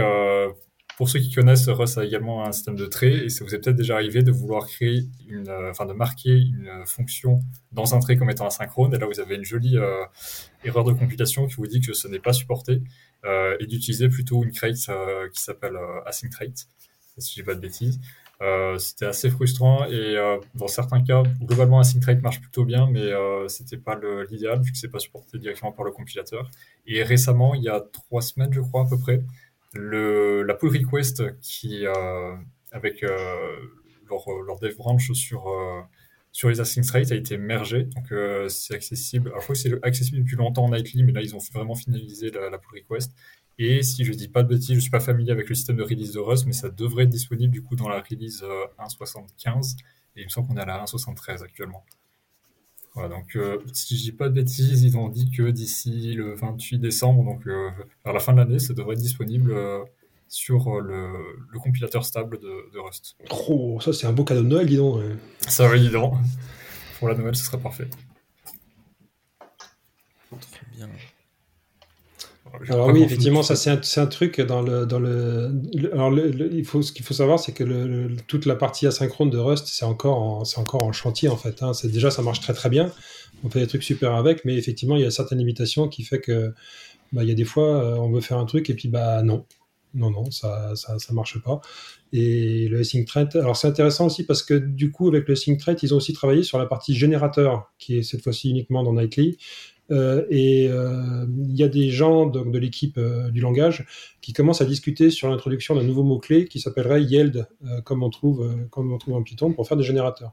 [0.96, 3.24] pour ceux qui connaissent, Rust a également un système de traits.
[3.24, 6.70] Et ça vous est peut-être déjà arrivé de vouloir créer une, enfin de marquer une
[6.84, 7.40] fonction
[7.72, 8.94] dans un trait comme étant asynchrone.
[8.94, 9.76] Et là, vous avez une jolie
[10.64, 12.82] erreur de compilation qui vous dit que ce n'est pas supporté
[13.24, 14.74] et d'utiliser plutôt une crate
[15.32, 16.52] qui s'appelle async trait
[17.18, 18.00] si je dis pas de bêtises.
[18.42, 22.86] Euh, c'était assez frustrant et euh, dans certains cas, globalement, async trait marche plutôt bien,
[22.90, 23.98] mais euh, c'était pas
[24.30, 26.50] l'idéal vu que c'est pas supporté directement par le compilateur.
[26.86, 29.22] Et récemment, il y a trois semaines, je crois à peu près,
[29.74, 32.34] la pull request qui euh,
[32.72, 35.44] avec leur, leur dev branch sur
[36.32, 38.12] sur les async traits a été mergé, donc
[38.50, 39.28] c'est accessible.
[39.30, 41.74] Alors je crois que c'est accessible depuis longtemps en Nightly, mais là ils ont vraiment
[41.74, 43.12] finalisé la, la pull request.
[43.58, 45.82] Et si je dis pas de bêtises, je suis pas familier avec le système de
[45.82, 49.76] release de Rust, mais ça devrait être disponible du coup dans la release euh, 1.75.
[50.16, 51.84] Et il me semble qu'on est à la 1.73 actuellement.
[52.94, 56.34] Voilà, donc euh, si je dis pas de bêtises, ils ont dit que d'ici le
[56.34, 57.70] 28 décembre, donc euh,
[58.04, 59.84] vers la fin de l'année, ça devrait être disponible euh,
[60.28, 61.12] sur euh, le,
[61.50, 63.16] le compilateur stable de, de Rust.
[63.48, 64.96] Oh, ça, c'est un beau cadeau de Noël, dis donc.
[64.96, 65.16] ouais.
[65.46, 66.18] Ça va évident.
[66.98, 67.86] Pour la Noël, ce serait parfait.
[70.50, 70.88] Très bien.
[72.68, 75.50] Alors oui, effectivement, ça c'est un, truc dans le dans le.
[75.74, 78.86] le- alors le- le- il faut ce qu'il faut savoir, c'est que toute la partie
[78.86, 81.62] asynchrone de Rust, c'est encore en, c'est encore en chantier en fait.
[81.62, 81.74] hein.
[81.74, 82.90] C'est déjà ça marche très très bien.
[83.44, 86.20] On fait des trucs super avec, mais effectivement, il y a certaines limitations qui fait
[86.20, 86.54] que
[87.12, 89.22] bah, il y a des fois euh, on veut faire un truc et puis bah
[89.22, 89.46] non,
[89.94, 91.60] non non, ça ça, ça marche pas.
[92.12, 95.58] Et le async thread, alors c'est intéressant aussi parce que du coup avec le async
[95.58, 98.92] thread, ils ont aussi travaillé sur la partie générateur qui est cette fois-ci uniquement dans
[98.94, 99.38] Nightly.
[99.90, 103.86] Euh, et euh, il y a des gens de l'équipe euh, du langage
[104.20, 107.46] qui commencent à discuter sur l'introduction d'un nouveau mot-clé qui s'appellerait yield,
[107.84, 110.32] comme, on trouve, comme on trouve en Python, pour faire des générateurs.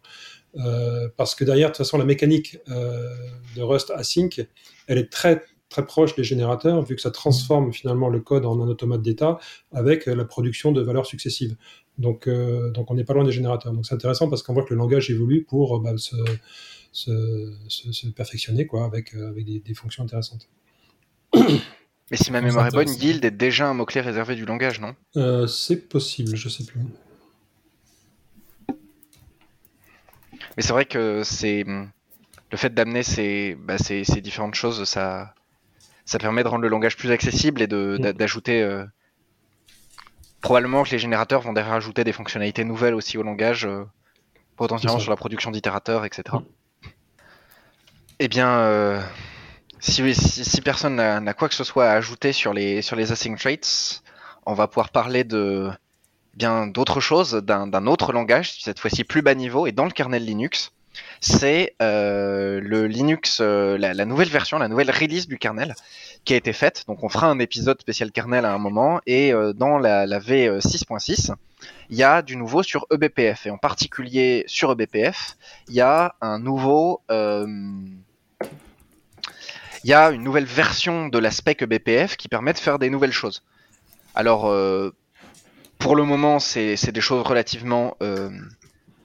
[1.18, 4.46] Parce que derrière, de toute façon, la mécanique de Rust async,
[4.88, 8.62] elle est très très proche des générateurs, vu que ça transforme finalement le code en
[8.62, 9.40] un automate d'état
[9.72, 11.56] avec la production de valeurs successives.
[11.98, 13.74] Donc, donc on n'est pas loin des générateurs.
[13.74, 16.16] Donc c'est intéressant parce qu'on voit que le langage évolue pour bah, se,
[16.94, 20.48] se, se- se perfectionner quoi, avec, euh, avec des, des fonctions intéressantes.
[22.12, 24.96] Mais si ma mémoire est bonne, yield est déjà un mot-clé réservé du langage, non?
[25.18, 26.80] Euh, c'est possible, je sais plus.
[30.56, 35.34] Mais c'est vrai que c'est le fait d'amener ces, bah, ces, ces différentes choses, ça,
[36.06, 38.62] ça permet de rendre le langage plus accessible et d'a- d'ajouter.
[38.62, 38.86] euh,
[40.42, 43.86] Probablement que les générateurs vont derrière ajouter des fonctionnalités nouvelles aussi au langage, euh,
[44.58, 46.24] potentiellement sur la production d'itérateurs, etc.
[48.26, 49.02] Eh bien, euh,
[49.82, 54.02] si, personne n'a quoi que ce soit à ajouter sur les, sur les async traits,
[54.46, 55.70] on va pouvoir parler de
[56.34, 60.24] bien d'autre chose, d'un autre langage, cette fois-ci plus bas niveau et dans le kernel
[60.24, 60.72] Linux.
[61.20, 65.76] C'est euh, le Linux, euh, la, nouvelle version, la nouvelle release du kernel
[66.24, 66.86] qui a été faite.
[66.88, 71.34] Donc on fera un épisode spécial kernel à un moment et dans la, la V6.6,
[71.90, 75.36] il y a du nouveau sur eBPF et en particulier sur eBPF,
[75.68, 77.02] il y a un nouveau
[79.84, 82.90] il y a une nouvelle version de la spec eBPF qui permet de faire des
[82.90, 83.44] nouvelles choses.
[84.16, 84.92] Alors, euh,
[85.80, 88.30] pour le moment, c'est c'est des choses relativement euh,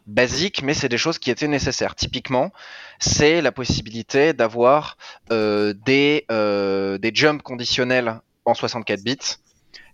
[0.09, 1.95] basiques, mais c'est des choses qui étaient nécessaires.
[1.95, 2.53] Typiquement,
[2.99, 4.97] c'est la possibilité d'avoir
[5.31, 9.19] euh, des, euh, des jumps conditionnels en 64 bits.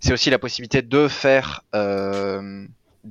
[0.00, 2.66] C'est aussi la possibilité de faire euh,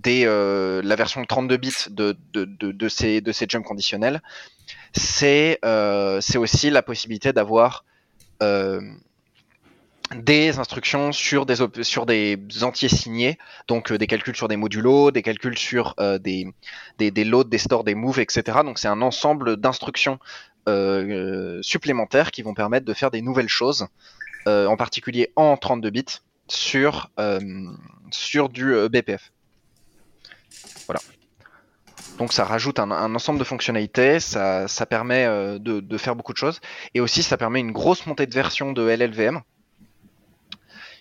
[0.08, 4.21] euh, la version 32 bits de, ces, de jumps conditionnels.
[4.93, 7.86] C'est euh, c'est aussi la possibilité d'avoir
[8.41, 8.82] euh,
[10.15, 11.62] des instructions sur des,
[12.62, 16.53] entiers signés, donc des calculs sur des modulos, des calculs sur des,
[16.99, 18.60] loads, des stores, des moves, etc.
[18.63, 20.19] Donc c'est un ensemble d'instructions
[21.62, 23.88] supplémentaires qui vont permettre de faire des nouvelles choses,
[24.45, 26.06] en particulier en 32 bits,
[26.47, 27.10] sur,
[28.49, 29.32] du BPF.
[30.87, 30.99] Voilà.
[32.17, 36.37] Donc ça rajoute un, ensemble de fonctionnalités, ça, ça permet euh, de, faire beaucoup de
[36.37, 36.59] choses,
[36.93, 39.41] et aussi ça permet une grosse montée de version de LLVM,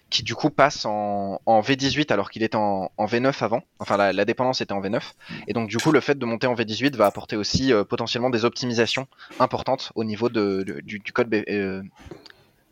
[0.08, 3.62] qui du coup passe en, en V18 alors qu'il était en, en V9 avant.
[3.78, 5.00] Enfin, la, dépendance était en V9.
[5.48, 8.28] Et donc, du coup, le fait de monter en V18 va apporter aussi euh, potentiellement
[8.28, 9.06] des optimisations
[9.40, 11.30] importantes au niveau de, du, code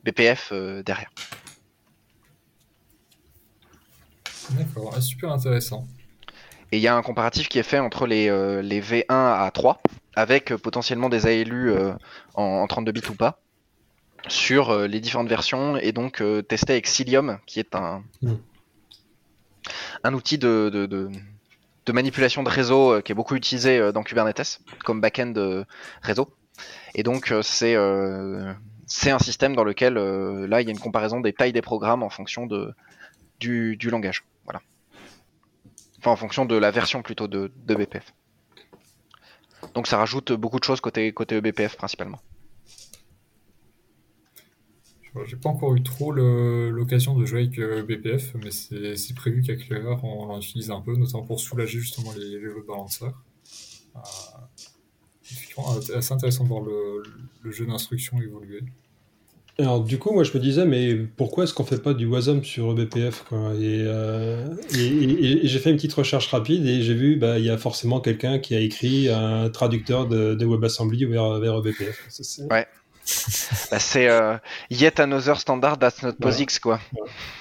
[0.04, 1.10] BPF euh, derrière.
[4.50, 5.86] D'accord, ah, super intéressant.
[6.72, 9.50] Et il y a un comparatif qui est fait entre les, euh, les V1 à
[9.52, 9.80] 3,
[10.14, 11.92] avec euh, potentiellement des ALU euh,
[12.34, 13.40] en, en 32 bits ou pas,
[14.28, 18.34] sur les différentes versions, et donc testé avec Cilium, qui est un, Mm.
[20.04, 21.10] un outil de, de, de-
[21.86, 25.64] de manipulation de réseau qui est beaucoup utilisé dans Kubernetes, comme back-end
[26.02, 26.30] réseau.
[26.94, 27.76] Et donc c'est
[28.86, 32.02] c'est un système dans lequel, là, il y a une comparaison des tailles des programmes
[32.02, 32.74] en fonction de,
[33.40, 34.24] du, du langage.
[36.04, 38.14] En fonction de la version plutôt de, BPF.
[39.74, 42.20] Donc ça rajoute beaucoup de choses côté, côté eBPF principalement.
[45.26, 49.42] J'ai pas encore eu trop l'occasion de jouer avec euh, BPF, mais c'est c'est prévu
[49.42, 53.12] qu'à Clever on en utilise un peu, notamment pour soulager justement les, les load balancers.
[53.96, 53.98] Euh,
[55.58, 58.62] euh, assez intéressant de voir le jeu d'instruction évoluer.
[59.60, 62.42] Alors du coup, moi je me disais, mais pourquoi est-ce qu'on fait pas du WASM
[62.42, 63.52] sur E BPF quoi?
[63.60, 67.38] Et, euh, et- et- et j'ai fait une petite recherche rapide et j'ai vu, bah,
[67.38, 71.58] il y a forcément quelqu'un qui a écrit un traducteur de, de WebAssembly vers, vers
[71.58, 71.98] E BPF.
[72.08, 72.66] Ça, c'est- Ouais.
[73.70, 74.36] Bah, c'est euh,
[74.70, 76.36] yet another standard that's not Voilà.
[76.36, 76.80] POSIX quoi.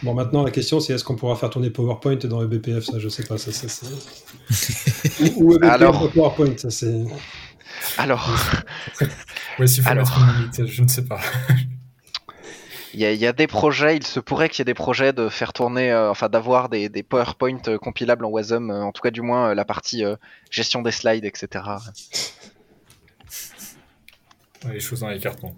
[0.04, 2.98] Bon, maintenant la question c'est est-ce qu'on pourra faire tourner PowerPoint dans E BPF Ça,
[2.98, 3.38] je sais pas.
[3.38, 6.00] Ça, ça, c'est- ou, ou Alors.
[6.02, 7.04] dans PowerPoint, ça c'est.
[7.98, 8.28] Alors,
[9.60, 10.06] Ouais, s'il faut Alors.
[10.06, 11.20] mettre une limite, je ne sais pas.
[12.94, 14.74] il y, a- il y a des projets, il se pourrait qu'il y ait des
[14.74, 18.82] projets de faire tourner, euh, enfin d'avoir des, des PowerPoint euh, compilables en WASM, euh,
[18.84, 20.04] en tout cas du moins euh, la partie
[20.50, 21.64] gestion des slides, etc.
[24.66, 25.56] Ouais, les choses dans les cartons.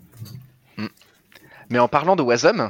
[1.69, 2.69] Mais en parlant de WASM,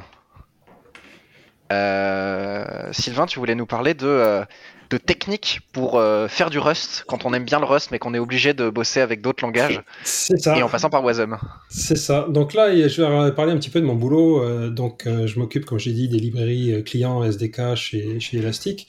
[2.92, 4.44] Sylvain, tu voulais nous parler de,
[4.92, 8.12] de techniques pour euh, faire du Rust quand on aime bien le Rust mais qu'on
[8.12, 10.56] est obligé de bosser avec d'autres langages C'est ça.
[10.56, 11.38] et en passant par WASM.
[11.70, 12.26] C'est ça.
[12.28, 14.42] Donc là, je vais parler un petit peu de mon boulot.
[14.42, 18.86] Euh, donc, euh, je m'occupe, comme j'ai dit, des librairies clients SDK chez, chez Elastic.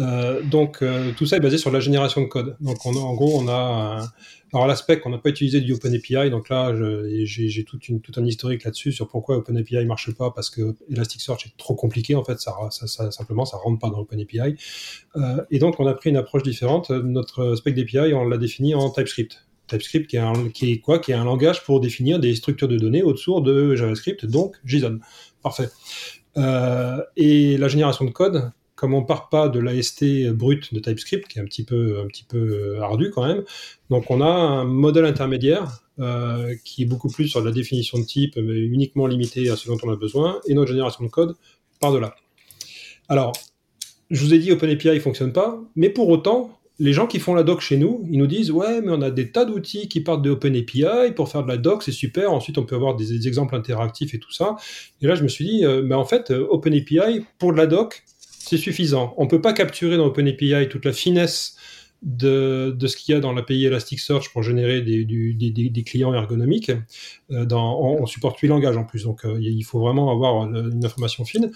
[0.00, 2.56] Euh, donc euh, tout ça est basé sur la génération de code.
[2.60, 3.52] Donc en gros on a
[4.02, 4.08] un-
[4.52, 6.30] alors l'aspect qu'on n'a pas utilisé du OpenAPI.
[6.30, 6.74] Donc là
[7.24, 11.74] j'ai tout un historique là-dessus sur pourquoi OpenAPI marche pas parce que Elasticsearch est trop
[11.74, 12.40] compliqué en fait.
[12.40, 14.56] Ça, ça, ça- simplement ça rentre pas dans OpenAPI.
[15.16, 16.90] Euh, et donc on a pris une approche différente.
[16.90, 19.46] Notre spec d'API on l'a défini en TypeScript.
[19.66, 20.98] TypeScript qui est, un, qui est quoi?
[20.98, 24.98] Qui est un langage pour définir des structures de données autour de JavaScript, donc JSON.
[25.42, 25.68] Parfait.
[26.36, 31.28] Euh, et la génération de code, comme on part pas de l'AST brut de TypeScript,
[31.28, 33.44] qui est un petit peu, un petit peu euh, ardu quand même,
[33.90, 38.04] donc on a un modèle intermédiaire euh, qui est beaucoup plus sur la définition de
[38.04, 41.36] type, mais uniquement limité à ce dont on a besoin, et notre génération de code
[41.80, 42.14] part de là.
[43.08, 43.32] Alors,
[44.10, 47.44] je vous ai dit OpenAPI fonctionne pas, mais pour autant, les gens qui font la
[47.44, 50.22] doc chez nous, ils nous disent ouais, mais on a des tas d'outils qui partent
[50.22, 52.32] de OpenAPI pour faire de la doc, c'est super.
[52.32, 54.56] Ensuite, on peut avoir des, exemples interactifs et tout ça.
[55.00, 58.02] Et là, je me suis dit, euh, mais en fait, OpenAPI pour de la doc,
[58.44, 59.14] c'est suffisant.
[59.16, 61.56] On peut pas capturer dans OpenAPI toute la finesse
[62.02, 66.70] de, de ce qu'il y a dans l'API Elasticsearch pour générer des, des, clients ergonomiques.
[67.30, 70.84] Euh, on, supporte huit langages en plus, donc euh, il faut vraiment avoir euh, une
[70.84, 71.50] information fine.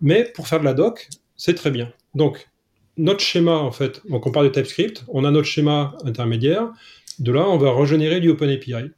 [0.00, 1.92] Mais pour faire de la doc, c'est très bien.
[2.14, 2.48] Donc,
[2.96, 6.70] notre schéma, en fait, donc on parle de TypeScript, on a notre schéma intermédiaire.
[7.20, 8.90] De là, on va régénérer du OpenAPI.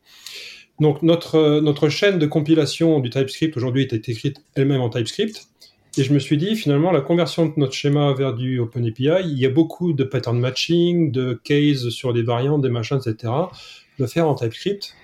[0.80, 5.48] Donc, notre, notre chaîne de compilation du TypeScript aujourd'hui est écrite elle-même en TypeScript.
[5.96, 9.38] Et je me suis dit, finalement, la conversion de notre schéma vers du OpenAPI, il
[9.38, 13.32] y a beaucoup de pattern matching, de cases sur des variantes, des machins, etc.
[13.98, 14.94] Le faire en TypeScript,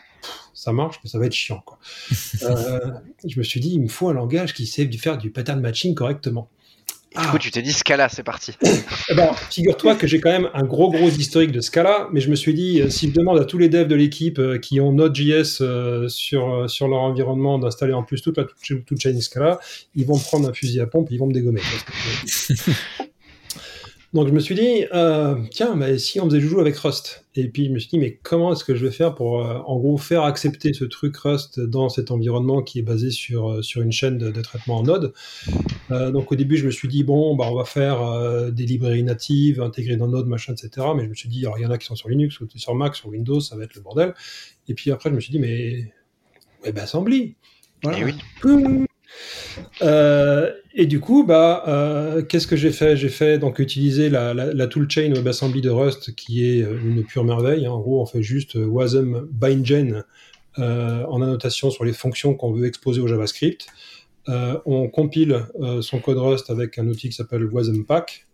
[0.52, 1.62] ça marche, mais ça va être chiant.
[1.64, 1.78] Quoi.
[2.42, 2.80] Euh,
[3.26, 5.94] je me suis dit, il me faut un langage qui sait faire du pattern matching
[5.94, 6.48] correctement.
[7.12, 8.52] Et du coup, tu t'es dit Scala, c'est parti.
[9.12, 12.30] Eh ben, figure-toi que j'ai quand même un gros gros historique de Scala, mais je
[12.30, 14.80] me suis dit, euh, si je demande à tous les devs de l'équipe euh, qui
[14.80, 19.00] ont Node.js euh, sur, euh, sur leur environnement d'installer en plus toute la toute, toute
[19.00, 19.58] chaîne Scala,
[19.96, 21.60] ils vont me prendre un fusil à pompe et ils vont me dégommer.
[24.12, 27.24] Donc je me suis dit, euh, tiens, mais si on faisait joujou avec Rust?
[27.36, 29.58] Et puis je me suis dit, mais comment est-ce que je vais faire pour, euh,
[29.66, 33.62] en gros, faire accepter ce truc Rust dans cet environnement qui est basé sur, euh,
[33.62, 35.12] sur une chaîne de, de traitement en Node?
[35.92, 39.04] Euh, Donc au début, je me suis dit, bon, bah, on va faire des librairies
[39.04, 40.88] natives intégrées dans Node, machin, etc.
[40.96, 42.48] Mais je me suis dit, alors il y en a qui sont sur Linux, ou
[42.56, 44.14] sur Mac, sur Windows, ça va être le bordel.
[44.66, 45.92] Et puis après, je me suis dit, mais
[46.64, 47.36] WebAssembly
[47.82, 47.98] voilà.
[47.98, 48.14] Et oui.
[48.42, 48.86] Poum.
[49.82, 52.96] Euh, et du coup, bah, euh, qu'est-ce que j'ai fait?
[52.96, 57.04] J'ai fait donc utiliser la, la, la toolchain WebAssembly de Rust, qui est euh, une
[57.04, 57.66] pure merveille.
[57.66, 57.72] hein.
[57.72, 60.04] En gros, on fait juste wasm bindgen
[60.56, 63.66] en annotation sur les fonctions qu'on veut exposer au JavaScript.
[64.26, 65.46] On compile
[65.80, 68.26] son code Rust avec un outil qui s'appelle wasmpack.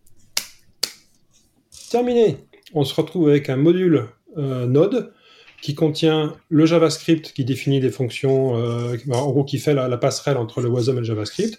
[1.91, 2.39] Terminé.
[2.75, 5.12] On se retrouve avec un module Node
[5.61, 10.37] qui contient le JavaScript qui définit les fonctions, euh, en gros qui fait la, passerelle
[10.37, 11.59] entre le WASM et le JavaScript.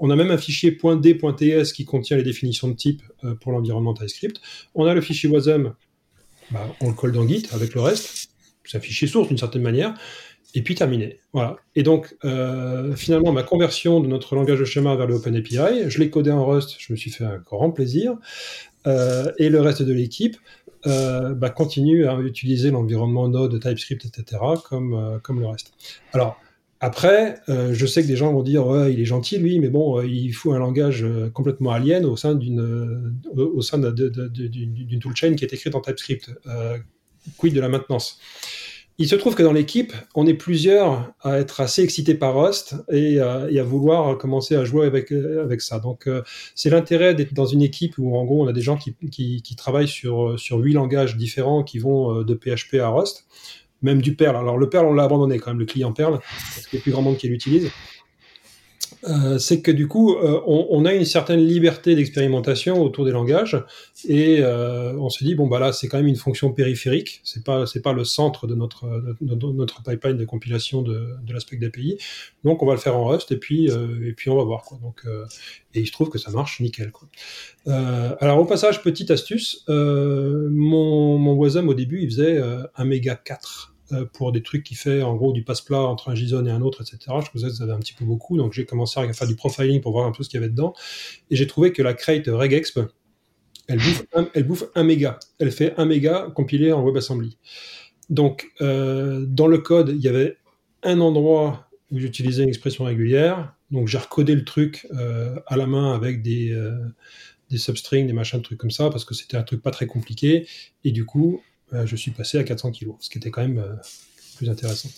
[0.00, 3.94] On a même un fichier .d.ts qui contient les définitions de type euh, pour l'environnement
[3.94, 4.40] TypeScript.
[4.74, 5.72] On a le fichier WASM,
[6.50, 8.30] bah, on le colle dans Git avec le reste.
[8.64, 9.94] C'est un fichier source d'une certaine manière.
[10.54, 11.18] Et puis terminé.
[11.32, 11.56] Voilà.
[11.74, 15.98] Et donc, euh, finalement, ma conversion de notre langage de schéma vers le OpenAPI, je
[15.98, 18.14] l'ai codé en Rust, je me suis fait un grand plaisir.
[19.38, 20.36] Et le reste de l'équipe
[20.86, 25.72] euh, bah, continue à utiliser l'environnement Node, TypeScript, etc., comme, euh, comme le reste.
[26.12, 26.38] Alors,
[26.80, 29.68] après, euh, je sais que des gens vont dire ouais, il est gentil lui, mais
[29.68, 35.34] bon, euh, il faut un langage complètement alien au sein d'une au sein d'une toolchain
[35.34, 36.30] qui est écrite en TypeScript.
[37.38, 38.20] Quid de la maintenance?
[38.98, 42.76] Il se trouve que dans l'équipe, on est plusieurs à être assez excités par Rust
[42.90, 45.78] et, euh, à vouloir commencer à jouer avec, euh, avec ça.
[45.78, 46.22] Donc, euh,
[46.54, 49.42] c'est l'intérêt d'être dans une équipe où, en gros, on a des gens qui, qui,
[49.42, 53.26] qui travaillent sur, sur huit langages différents qui vont euh, de PHP à Rust,
[53.82, 54.34] même du Perl.
[54.36, 56.18] Alors, le Perl, on l'a abandonné quand même, le client Perl,
[56.54, 57.70] parce qu'il y a plus grand monde qui l'utilise.
[59.08, 63.62] Euh, c'est que du coup, euh, on, a une certaine liberté d'expérimentation autour des langages
[64.08, 67.44] et euh, on se dit bon bah là c'est quand même une fonction périphérique, c'est
[67.44, 68.86] pas c'est pas le centre de notre
[69.20, 71.98] notre pipeline de compilation de, l'aspect d'API,
[72.44, 74.78] donc on va le faire en Rust et puis et puis on va voir quoi.
[74.82, 75.02] Donc
[75.74, 76.92] et il se trouve que ça marche nickel
[77.66, 82.40] alors au passage petite astuce, mon mon Wasm au début il faisait
[82.76, 83.75] 1 méga 4 euh,
[84.12, 86.82] pour des trucs qui fait en gros du passe-plat entre un JSON et un autre,
[86.82, 86.98] etc.
[87.20, 89.36] Je trouvais que ça avait un petit peu beaucoup, donc j'ai commencé à faire du
[89.36, 90.74] profiling pour voir un peu ce qu'il y avait dedans,
[91.30, 92.80] et j'ai trouvé que la crate regexp,
[93.68, 95.18] elle bouffe, un, elle bouffe 1 méga.
[95.38, 97.36] Elle fait 1 méga compilé en WebAssembly.
[98.10, 100.36] Donc, euh, dans le code, il y avait
[100.82, 105.66] un endroit où j'utilisais une expression régulière, donc j'ai recodé le truc euh, à la
[105.66, 106.76] main avec des, euh,
[107.50, 109.86] des substrings, des machins, des trucs comme ça, parce que c'était un truc pas très
[109.86, 110.46] compliqué,
[110.84, 111.40] et du coup, euh,
[111.72, 113.74] je suis passé à 400 kilos, ce qui était quand même euh,
[114.36, 114.88] plus intéressant.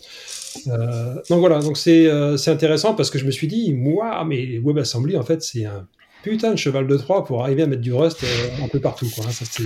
[0.67, 4.59] Euh, donc voilà, donc c'est euh, intéressant parce que je me suis dit, moi, mais
[4.59, 5.87] WebAssembly, en fait, c'est un,
[6.23, 9.09] putain de cheval de Troie pour arriver à mettre du Rust euh, un peu partout.
[9.15, 9.63] Quoi, hein, ça, c'est-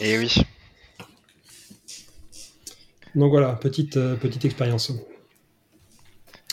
[0.00, 0.32] Et oui.
[3.14, 4.92] Donc voilà, petite, euh, petite expérience.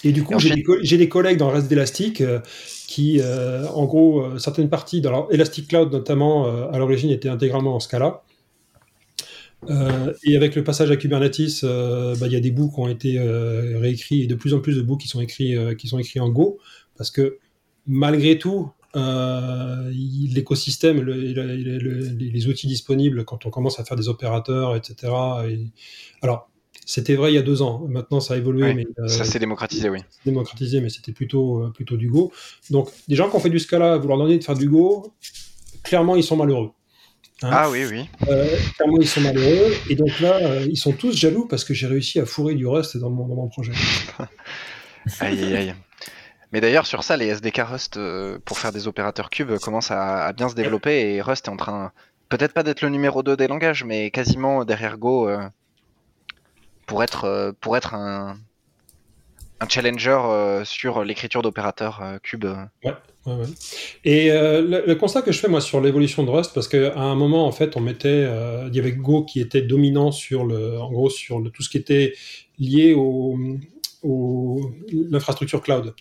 [0.04, 2.40] Et du coup, Et j'ai des, co- j'ai des collègues dans le reste d'Elastic euh,
[2.88, 7.10] qui, euh, en gros, euh, certaines parties, dans leur Elastic Cloud notamment, euh, à l'origine
[7.12, 8.22] étaient intégralement en Scala.
[9.70, 12.80] Euh, et avec le passage à Kubernetes, euh, bah, il y a des bouts qui
[12.80, 15.88] ont été euh, réécrits et de plus en plus de bouts qui sont écrits, qui
[15.88, 16.60] sont écrits en Go,
[16.96, 17.38] parce que
[17.86, 18.70] malgré tout,
[20.34, 24.76] l'écosystème, le- le- le- le- les outils disponibles quand on commence à faire des opérateurs,
[24.76, 25.14] etc.
[25.50, 25.68] et-
[26.22, 26.50] Alors,
[26.86, 27.86] c'était vrai il y a deux ans.
[27.90, 30.00] Maintenant, ça a évolué, mais Ça s'est démocratisé, oui.
[30.26, 32.32] démocratisé, mais c'était plutôt, plutôt du Go.
[32.70, 35.14] Donc, des gens qui ont fait du Scala, vous leur demandez de faire du Go,
[35.84, 36.72] clairement, ils sont malheureux.
[37.44, 38.10] Hein Ah oui, oui.
[38.30, 39.74] Euh, clairement, ils sont malheureux.
[39.90, 42.66] Et donc là, euh, ils sont tous jaloux parce que j'ai réussi à fourrer du
[42.66, 43.74] Rust dans mon, dans mon projet.
[45.20, 45.76] Aïe, aïe, aïe.
[46.52, 50.26] Mais d'ailleurs, sur ça, les SDK Rust euh, pour faire des opérateurs cubes commencent à,
[50.26, 51.94] à bien se développer et Rust est en train,
[52.28, 55.48] peut-être pas d'être le numéro 2 des langages, mais quasiment derrière Go euh,
[56.86, 58.38] pour être, pour être un,
[59.60, 62.46] un challenger euh, sur l'écriture d'opérateurs euh, cubes.
[62.84, 62.94] Ouais,
[63.26, 63.46] ouais.
[64.04, 66.96] Et euh, le, le constat que je fais moi sur l'évolution de Rust, parce qu'à
[66.96, 70.46] un moment en fait on mettait, euh, il y avait Go qui était dominant sur
[70.46, 72.14] le, en gros sur le, tout ce qui était
[72.60, 73.38] lié au,
[74.04, 75.94] au l'infrastructure cloud.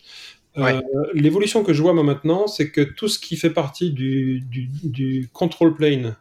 [0.57, 0.81] Ouais.
[1.13, 4.71] L'évolution que je vois moi maintenant, c'est que tout ce qui fait partie du, du,
[4.85, 6.17] du control plane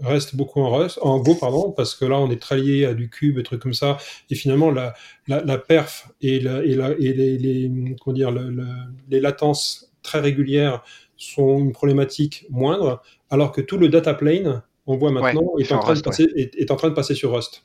[0.00, 2.94] reste beaucoup en, Rust, en Go, pardon, parce que là on est très lié à
[2.94, 3.98] du cube et trucs comme ça,
[4.30, 4.94] et finalement la,
[5.28, 6.74] la, la perf et, la, et,
[7.12, 7.70] les, les,
[8.00, 8.66] comment dire, le, le,
[9.10, 10.82] les latences très régulières
[11.16, 15.76] sont une problématique moindre, alors que tout le data plane, on voit maintenant, est, en
[15.76, 17.64] en train Rust, de passer, est, est en train de passer sur Rust.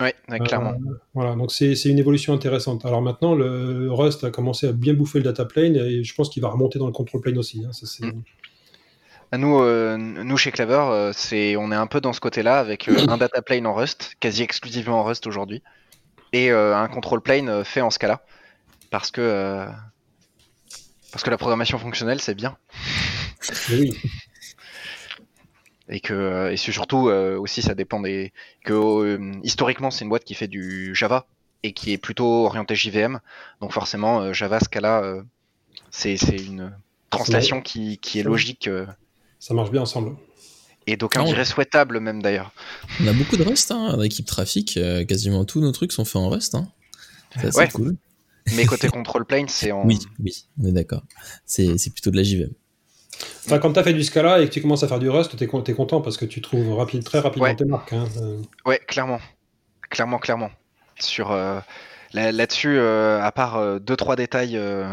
[0.00, 0.72] Ouais, ouais, clairement.
[0.72, 2.86] Euh, voilà, donc c'est c'est une évolution intéressante.
[2.86, 6.30] Alors maintenant, le Rust a commencé à bien bouffer le data plane et je pense
[6.30, 7.62] qu'il va remonter dans le control plane aussi.
[7.66, 7.86] hein, ça,
[9.32, 12.88] Nous, euh, nous chez Clever, euh, c'est, on est un peu dans ce côté-là avec
[12.88, 15.62] euh, un data plane en Rust, quasi exclusivement en Rust aujourd'hui,
[16.32, 18.24] et euh, un control plane fait en Scala,
[18.90, 19.66] parce que euh,
[21.12, 22.56] parce que la programmation fonctionnelle c'est bien,
[23.70, 23.96] oui,
[25.88, 28.32] et que et surtout euh, aussi ça dépend des
[28.64, 31.26] que euh, historiquement c'est une boîte qui fait du Java
[31.62, 33.20] et qui est plutôt orientée JVM,
[33.60, 35.22] donc forcément euh, Java Scala euh,
[35.92, 36.76] c'est c'est une
[37.10, 38.86] translation qui, qui est logique euh,
[39.40, 40.16] ça marche bien ensemble.
[40.86, 41.24] et Ah ouais.
[41.26, 42.52] diraient souhaitable même d'ailleurs.
[43.02, 44.76] On a beaucoup de Rust hein, dans l'équipe trafic.
[44.76, 46.54] euh, quasiment tous nos trucs sont faits en Rust.
[46.54, 46.68] Hein.
[47.40, 47.68] C'est Ouais.
[47.68, 47.96] cool.
[48.56, 49.84] Mais côté control plane, c'est en.
[49.86, 51.02] Oui, oui, on est d'accord.
[51.44, 52.50] C'est c'est plutôt de la JVM.
[53.46, 55.36] Enfin, quand tu as fait du Scala et que tu commences à faire du Rust,
[55.36, 57.56] tu es, content parce que tu trouves rapide, très rapidement Ouais.
[57.56, 57.92] tes marques.
[57.92, 58.06] hein.
[58.18, 59.20] Euh, Ouais, clairement.
[59.90, 60.50] Clairement, clairement.
[60.98, 61.60] Sur euh,
[62.14, 64.86] là- là-dessus, euh, à part euh, deux trois détails, euh,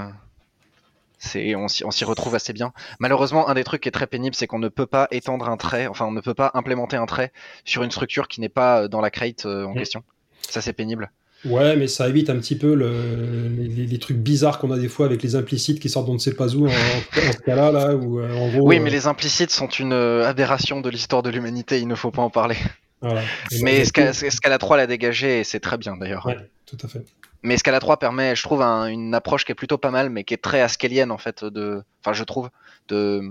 [1.17, 2.73] c'est on s'y retrouve assez bien.
[2.99, 5.57] Malheureusement, un des trucs qui est très pénible, c'est qu'on ne peut pas étendre un
[5.57, 7.31] trait, enfin, on ne peut pas implémenter un trait
[7.65, 9.79] sur une structure qui n'est pas euh, dans la crate euh, en Mm.
[9.79, 10.03] question.
[10.49, 11.11] Ça, c'est pénible.
[11.45, 15.05] Ouais, mais ça évite un petit peu le, les, trucs bizarres qu'on a des fois
[15.05, 18.19] avec les implicites qui sortent d'on ne sait pas où en, en Scala, là, où
[18.19, 18.67] euh, en gros.
[18.67, 21.79] Oui, euh, mais les implicites sont une aberration de l'histoire de l'humanité.
[21.79, 22.57] Il ne faut pas en parler.
[23.01, 23.21] Voilà.
[23.61, 26.25] Mais Scala 3 l'a dégagé et c'est très bien d'ailleurs.
[26.25, 27.05] Ouais, tout à fait.
[27.43, 30.23] Mais Scala 3 permet, je trouve, un- une approche qui est plutôt pas mal, mais
[30.23, 31.43] qui est très haskelienne en fait.
[31.45, 32.49] De, enfin, je trouve,
[32.87, 33.21] de,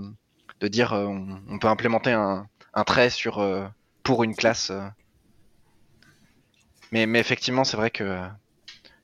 [0.61, 3.65] de dire, euh, on, on peut implémenter un, un trait sur euh,
[4.03, 4.69] pour une classe.
[4.71, 4.81] euh.
[6.91, 8.17] Mais, mais effectivement, c'est vrai que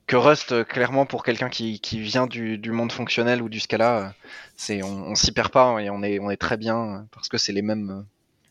[0.06, 4.14] que Rust, clairement, pour quelqu'un qui, qui vient du, du monde fonctionnel ou du Scala,
[4.58, 7.38] c'est on, on s'y perd pas et on est on est très bien parce que
[7.38, 8.06] c'est les mêmes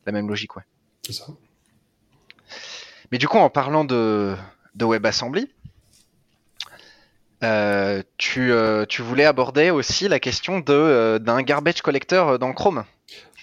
[0.06, 0.62] la même logique, ouais.
[1.06, 1.26] C'est ça.
[3.12, 4.34] Mais du coup, en parlant de,
[4.74, 5.46] de WebAssembly,
[7.44, 12.52] euh, tu, euh, tu voulais aborder aussi la question de, euh, d'un garbage collector dans
[12.54, 12.84] Chrome.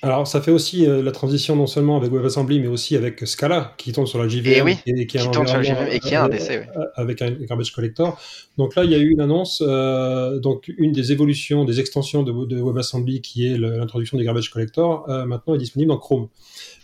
[0.02, 3.92] Alors, ça fait aussi la transition non seulement avec WebAssembly, mais aussi avec Scala, qui
[3.92, 5.92] tourne sur la JVM Et oui, et, qui, a qui un tourne sur la environnement,
[5.92, 6.84] JVM et qui a un DC, oui.
[6.96, 8.18] avec un garbage collector.
[8.58, 12.46] Donc là, il y a eu une annonce, donc une des évolutions, des extensions de,
[12.46, 16.30] de WebAssembly, qui est l'introduction du garbage collector, maintenant est disponible dans Chrome.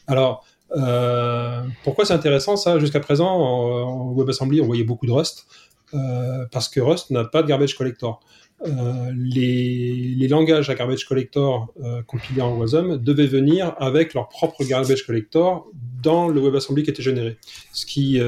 [0.07, 2.79] Alors, euh, pourquoi c'est intéressant ça?
[2.79, 5.45] Jusqu'à présent, en, WebAssembly, on voyait beaucoup de Rust,
[5.93, 8.19] euh, parce que Rust n'a pas de garbage collector.
[8.65, 11.71] Euh, les, langages à garbage collector
[12.07, 15.67] compilés en WASM devaient venir avec leur propre garbage collector
[16.01, 17.37] dans le WebAssembly qui était généré.
[17.73, 18.19] Ce qui,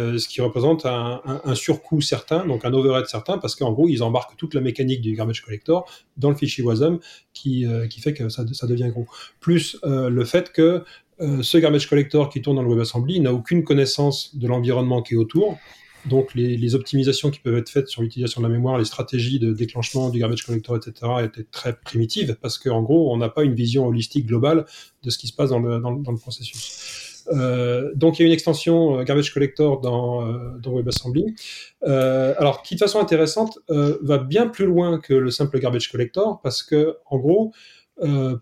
[0.42, 4.62] représente un, surcoût certain, donc un overhead certain, parce qu'en gros, ils embarquent toute la
[4.62, 7.00] mécanique du garbage collector dans le fichier WASM
[7.34, 7.66] qui,
[8.00, 9.08] fait que ça, devient gros.
[9.40, 10.84] Plus le fait que
[11.20, 15.16] euh, ce garbage collector qui tourne dans le WebAssembly n'a aucune connaissance de l'environnement qui
[15.16, 15.58] est autour.
[16.06, 19.52] donc les, optimisations qui peuvent être faites sur l'utilisation de la mémoire, les stratégies de
[19.52, 20.94] déclenchement du garbage collector, etc.,
[21.24, 24.66] étaient très primitives parce qu'en gros, on n'a pas une vision holistique globale
[25.04, 27.26] de ce qui se passe dans le, dans, le- processus.
[27.34, 30.26] Euh, donc il y a une extension euh, garbage collector dans,
[30.60, 31.36] dans WebAssembly,
[31.82, 36.64] alors qui de façon intéressante va bien plus loin que le simple garbage collector parce
[36.64, 37.52] que en gros,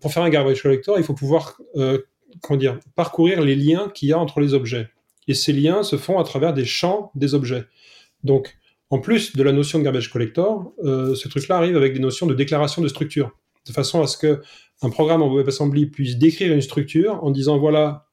[0.01, 1.57] pour faire un garbage collector, il faut pouvoir
[2.95, 4.89] parcourir les liens qu'il y a entre les objets.
[5.27, 7.65] Et ces liens se font à travers des champs des objets.
[8.23, 8.57] Donc,
[8.89, 12.27] en plus de la notion de garbage collector, euh, ce truc-là arrive avec des notions
[12.27, 13.31] de déclaration de structure,
[13.67, 14.41] de façon à ce que
[14.81, 18.07] un programme en WebAssembly puisse décrire une structure en disant voilà,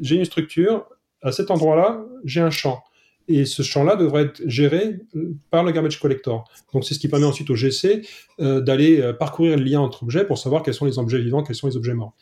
[0.00, 0.86] j'ai une structure,
[1.22, 2.82] à cet endroit-là, j'ai un champ.
[3.28, 6.44] Et ce champ-là devrait être géré euh, par le garbage collector.
[6.72, 8.02] Donc c'est ce qui permet ensuite au GC
[8.40, 11.54] euh, d'aller parcourir le lien entre objets pour savoir quels sont les objets vivants, quels
[11.54, 12.16] sont les objets morts.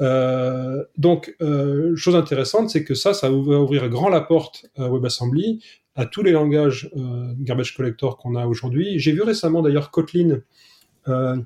[0.00, 4.88] Euh, donc, euh, chose intéressante, c'est que ça, ça va ouvrir grand la porte à
[4.88, 5.62] WebAssembly,
[5.94, 8.98] à tous les langages euh, garbage collector qu'on a aujourd'hui.
[8.98, 10.40] J'ai vu récemment d'ailleurs Kotlin,
[11.08, 11.36] euh,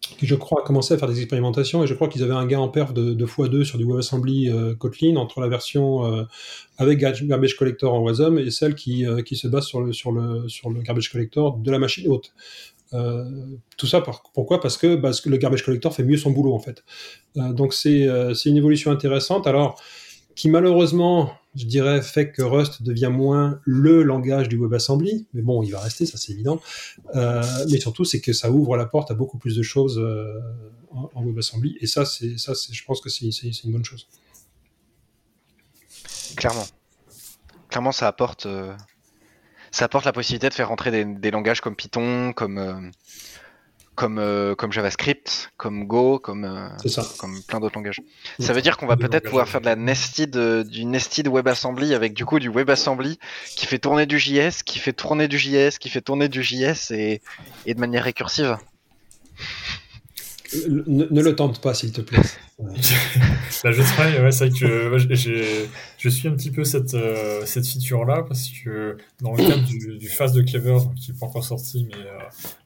[0.00, 2.46] qui je crois a commencé à faire des expérimentations, et je crois qu'ils avaient un
[2.46, 6.26] gain en perf de, de x2 sur du WebAssembly Kotlin entre la version
[6.78, 10.10] avec gar- garbage collector en WASM et celle qui, qui se base sur le, sur,
[10.10, 12.32] le, sur le garbage collector de la machine haute.
[12.92, 14.02] Euh, tout ça,
[14.34, 14.60] pourquoi?
[14.60, 16.84] Parce que, parce que le garbage collector fait mieux son boulot en fait.
[17.36, 19.46] Euh, donc c'est euh, c'est une évolution intéressante.
[19.46, 19.80] Alors,
[20.34, 25.26] qui malheureusement, je dirais, fait que Rust devient moins le langage du WebAssembly.
[25.34, 26.60] Mais bon, il va rester, ça c'est évident.
[27.14, 29.98] Mais surtout, c'est que ça ouvre la porte à beaucoup plus de choses
[30.90, 31.76] en, en WebAssembly.
[31.80, 33.28] Et ça, c'est ça, je pense que c'est
[33.64, 34.08] une bonne chose.
[36.36, 36.66] Clairement.
[37.68, 38.46] Clairement, ça apporte,
[39.70, 42.74] ça apporte la possibilité de faire rentrer des, des langages comme Python, comme, euh,
[43.94, 47.02] comme, euh, comme JavaScript, comme Go, comme, euh, ça.
[47.18, 48.00] comme plein d'autres langages.
[48.38, 52.14] Ça veut dire qu'on va peut-être pouvoir faire de la nested, du nested WebAssembly avec
[52.14, 53.18] du coup du WebAssembly
[53.56, 56.90] qui fait tourner du JS, qui fait tourner du JS, qui fait tourner du JS
[56.90, 57.22] et,
[57.66, 58.56] et de manière récursive.
[60.54, 62.18] Euh, Ne, le tente pas, s'il te plaît.
[63.64, 67.44] Bah, je travaille, ouais, c'est que euh, j'ai- je suis un petit peu cette, euh,
[67.46, 71.26] cette feature-là parce que dans le cadre du, du phase de Clever, qui n'est pas
[71.26, 72.18] encore sorti, mais euh,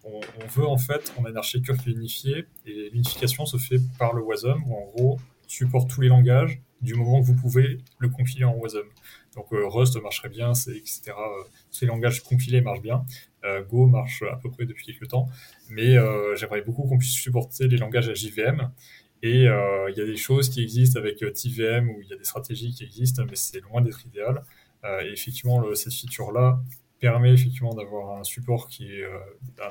[0.05, 0.20] on,
[0.61, 4.12] veut en fait, on a une architecture qui est unifiée et l'unification se fait par
[4.14, 8.09] le WASM où en gros, supporte tous les langages du moment que vous pouvez le
[8.09, 8.82] compiler en WASM.
[9.37, 11.01] Donc euh, Rust marcherait bien, etc.
[11.09, 11.12] euh,
[11.72, 13.05] Tous les langages compilés marchent bien.
[13.45, 15.28] Euh, Go marche à peu près depuis quelques temps,
[15.68, 18.70] mais euh, j'aimerais beaucoup qu'on puisse supporter les langages à JVM.
[19.22, 22.16] Et euh, il y a des choses qui existent avec TVM où il y a
[22.16, 24.42] des stratégies qui existent, mais c'est loin d'être idéal.
[25.03, 26.61] Et effectivement, cette feature-là
[27.01, 29.05] permet effectivement d'avoir un support qui est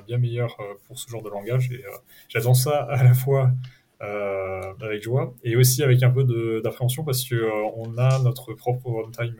[0.07, 0.57] bien meilleur
[0.87, 1.71] pour ce genre de langage.
[1.71, 1.83] Et
[2.29, 3.51] j'attends ça à la fois
[3.99, 6.23] avec joie et aussi avec un peu
[6.63, 9.37] d'appréhension parce que on a notre propre runtime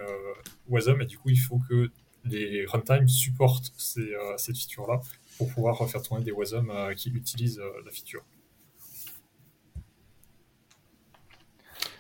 [0.70, 1.90] WASM et du coup il faut que
[2.26, 5.02] les runtimes supportent ces, euh, cette feature-là
[5.38, 8.24] pour pouvoir faire tourner des WASM euh, qui utilisent euh, la feature.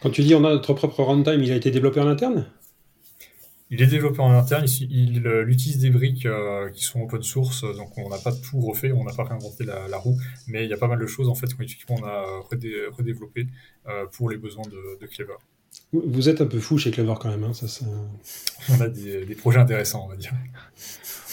[0.01, 2.45] Quand tu dis on a notre propre runtime, il a été développé en interne?
[3.69, 7.63] Il est développé en interne, il, il, utilise des briques euh, qui sont open source,
[7.75, 10.15] donc on n'a pas tout refait, on n'a pas réinventé la, la roue,
[10.47, 13.47] mais il y a pas mal de choses en fait qu'effectivement on a redé, redéveloppé
[13.87, 15.37] euh, pour les besoins de, de Clever.
[15.91, 17.43] Vous êtes un peu fou chez Clever quand même.
[17.43, 17.85] Hein, ça, ça...
[18.69, 20.33] On a des, des, projets intéressants, on va dire.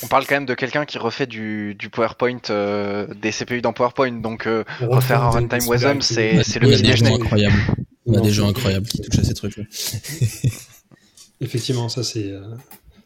[0.03, 3.72] On parle quand même de quelqu'un qui refait du, du PowerPoint, euh, des CPU dans
[3.72, 6.82] PowerPoint, donc euh, refaire un runtime WASM, c'est le petit il y a des gens
[6.91, 7.14] déjeuner.
[7.14, 7.62] incroyables.
[8.07, 9.64] On a des gens incroyables qui touchent à ces trucs-là.
[11.43, 12.41] Effectivement, ça c'est euh,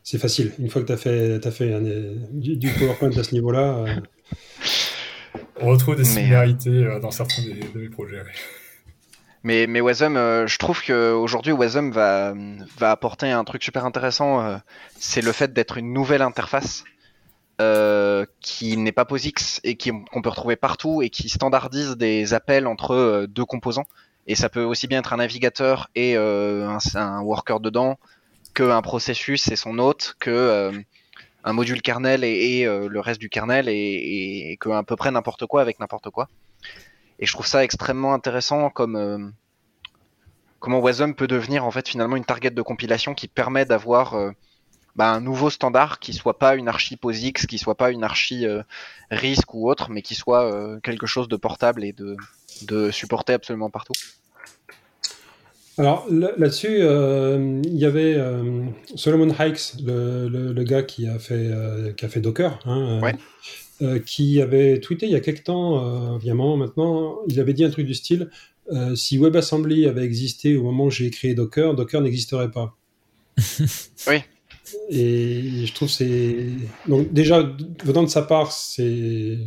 [0.04, 0.52] c'est facile.
[0.58, 3.32] Une fois que tu as fait, as fait un, euh, du, du PowerPoint à ce
[3.32, 3.94] niveau-là, euh,
[5.60, 8.18] On retrouve des similarités euh, dans certains des, de mes projets.
[8.18, 8.32] ouais.
[9.44, 12.32] Mais, mais Wasm, euh, je trouve qu'aujourd'hui, Wasm va,
[12.78, 14.40] va apporter un truc super intéressant.
[14.42, 14.56] euh,
[14.98, 16.82] c'est le fait d'être une nouvelle interface
[17.60, 22.66] euh, qui n'est pas POSIX et qu'on peut retrouver partout et qui standardise des appels
[22.66, 23.84] entre deux composants.
[24.26, 27.98] Et ça peut aussi bien être un navigateur et un, worker dedans
[28.54, 30.72] qu'un processus et son hôte, que
[31.44, 35.10] un module kernel et, le reste du kernel et, et, et que à peu près
[35.10, 36.28] n'importe quoi avec n'importe quoi.
[37.18, 39.18] Et je trouve ça extrêmement intéressant comme euh,
[40.58, 44.30] comment Wasm peut devenir en fait finalement une target de compilation qui permet d'avoir euh,
[44.96, 48.46] bah, un nouveau standard qui soit pas une archi POSIX, qui soit pas une archi
[48.46, 48.62] euh,
[49.10, 52.16] RISC ou autre, mais qui soit euh, quelque chose de portable et de,
[52.62, 53.94] de supporter absolument partout.
[55.76, 58.16] Alors là- là-dessus, il y avait
[58.94, 61.50] Solomon Hikes, le, le- le gars qui a fait,
[61.96, 63.16] qui a fait Docker, hein, Ouais.
[63.84, 66.56] Euh, qui avait tweeté il y a quelques temps, euh, il y a un moment
[66.56, 68.30] maintenant, il avait dit un truc du style
[68.72, 72.76] euh, si WebAssembly avait existé au moment où j'ai créé Docker, Docker n'existerait pas.
[74.88, 76.46] Et je trouve c'est
[76.88, 77.54] donc déjà
[77.84, 79.38] venant de sa part, c'est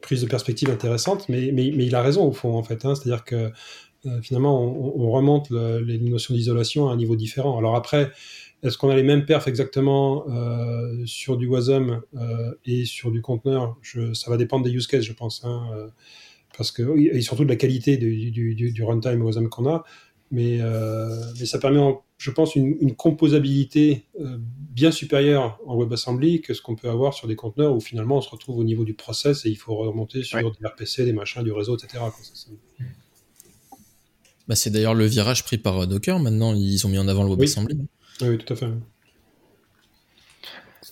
[0.00, 2.84] prise de perspective intéressante, mais, mais, mais il a raison au fond en fait.
[2.84, 2.94] Hein.
[2.94, 3.52] C'est-à-dire que
[4.06, 7.58] euh, finalement on, on remonte le- les notions d'isolation à un niveau différent.
[7.58, 8.10] Alors après,
[8.66, 13.22] est-ce qu'on a les mêmes perfs exactement euh, sur du WASM euh, et sur du
[13.22, 13.76] conteneur?
[13.82, 15.42] Je, Ça va dépendre des use cases, je pense.
[15.44, 15.88] Hein, euh,
[16.56, 19.84] parce que, et surtout de la qualité du, du, du, du runtime WASM qu'on a.
[20.32, 25.76] Mais, euh, mais ça permet, en- je pense, une, une composabilité euh, bien supérieure en
[25.78, 28.64] WebAssembly que ce qu'on peut avoir sur des conteneurs où finalement on se retrouve au
[28.64, 30.44] niveau du process et il faut remonter sur Ouais.
[30.60, 31.98] des RPC, des machins, du réseau, etc.
[31.98, 32.12] quoi.
[32.22, 32.50] Ça, c'est-
[34.48, 36.18] Bah, c'est d'ailleurs le virage pris par Docker.
[36.20, 37.74] Maintenant, ils ont mis en avant le WebAssembly.
[37.78, 37.86] Oui,
[38.22, 38.66] oui, tout à fait.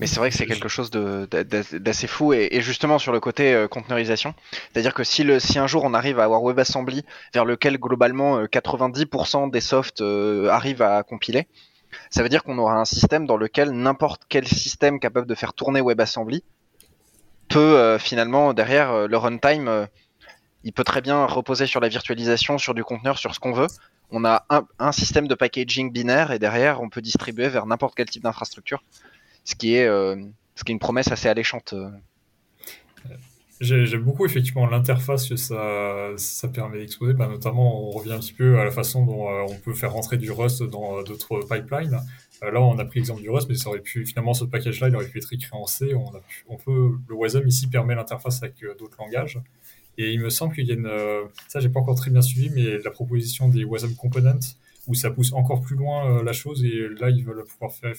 [0.01, 3.69] Mais c'est vrai que c'est quelque chose d'assez fou et, justement sur le côté euh,
[3.69, 4.35] conteneurisation,
[4.73, 8.39] c'est-à-dire que si, le, si un jour on arrive à avoir WebAssembly vers lequel globalement
[8.39, 11.47] euh, 90% des softs euh, arrivent à compiler,
[12.11, 15.53] ça veut dire qu'on aura un système dans lequel n'importe quel système capable de faire
[15.53, 16.43] tourner WebAssembly
[17.49, 19.87] peut euh, finalement derrière euh, le runtime, euh,
[20.65, 23.69] il peut très bien reposer sur la virtualisation, sur du conteneur, sur ce qu'on veut.
[24.11, 24.47] On a
[24.79, 28.83] un, système de packaging binaire et derrière on peut distribuer vers n'importe quel type d'infrastructure
[29.45, 30.17] ce qui est euh,
[30.69, 31.73] une promesse assez alléchante.
[31.75, 31.91] euh.
[33.61, 37.15] J'ai- J'aime beaucoup effectivement l'interface que ça, permet d'exposer.
[37.15, 39.93] Bah, notamment, on revient un petit peu à la façon dont euh, on peut faire
[39.93, 42.01] rentrer du Rust dans euh, d'autres pipelines.
[42.43, 44.89] Euh, là, on a pris l'exemple du Rust, mais ça aurait pu finalement ce package-là,
[44.89, 45.95] il aurait pu être écrit en C.
[46.49, 49.39] On, peut, le WASM ici permet l'interface avec euh, d'autres langages.
[49.99, 52.23] Et il me semble qu'il y a une, euh, ça j'ai pas encore très bien
[52.23, 54.41] suivi, mais la proposition des WASM Components
[54.87, 57.95] où ça pousse encore plus loin euh, la chose et là ils veulent pouvoir faire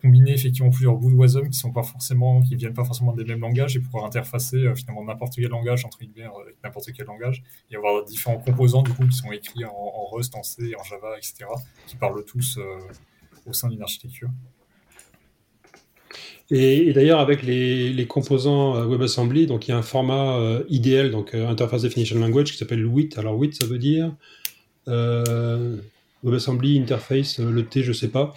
[0.00, 3.24] combiner effectivement plusieurs bouts de WASM qui sont pas forcément, qui viennent pas forcément des
[3.24, 7.06] mêmes langages et pouvoir interfacer euh, finalement n'importe quel langage entre guillemets avec n'importe quel
[7.06, 10.84] langage et avoir différents composants du coup qui sont écrits en, Rust, en C, en
[10.84, 11.46] Java, etc.
[11.86, 12.58] qui parlent tous
[13.44, 14.30] au sein d'une architecture.
[16.50, 21.10] Et, d'ailleurs, avec les, composants euh, WebAssembly, donc il y a un format euh, IDL,
[21.10, 23.10] donc euh, Interface Definition Language, qui s'appelle WIT.
[23.18, 24.14] Alors WIT, ça veut dire
[24.88, 25.76] euh,
[26.22, 28.32] WebAssembly Interface, le T, je sais pas.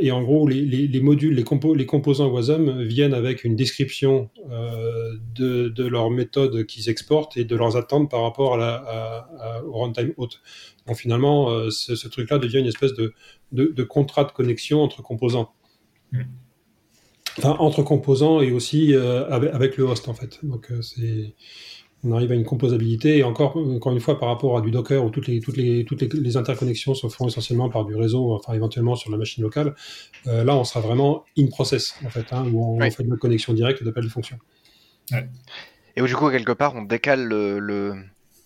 [0.00, 3.54] Et en gros, les, les, les modules, les, compo les composants WASM viennent avec une
[3.54, 4.28] description
[5.34, 8.58] de, de leur méthode qu'ils exportent et de leurs attentes par rapport
[9.64, 10.42] au runtime hôte.
[10.86, 15.54] Donc finalement, ce, truc-là devient une espèce de contrat de connexion entre composants.
[16.12, 16.24] Mm.
[17.38, 20.38] Enfin, entre composants et aussi euh, avec, avec, le host en fait.
[20.42, 21.34] Donc euh, c'est
[22.04, 25.04] on arrive à une composabilité et encore encore une fois par rapport à du Docker
[25.04, 28.32] où toutes les toutes les toutes les, les interconnexions se font essentiellement par du réseau,
[28.34, 29.74] enfin éventuellement sur la machine locale.
[30.26, 32.86] Euh, là, on sera vraiment in process en fait, hein, où on, Oui.
[32.88, 34.38] on fait de la connexion directe d'appel de fonction.
[35.96, 37.94] Et où du coup quelque part on décale le, le-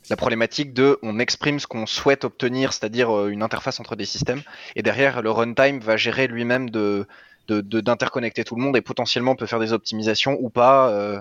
[0.09, 4.43] la problématique de on exprime ce qu'on souhaite obtenir, c'est-à-dire une interface entre des systèmes,
[4.74, 7.07] et derrière le runtime va gérer lui-même de
[7.51, 10.90] de- de- d'interconnecter tout le monde et potentiellement peut faire des optimisations ou pas.
[10.90, 11.18] euh,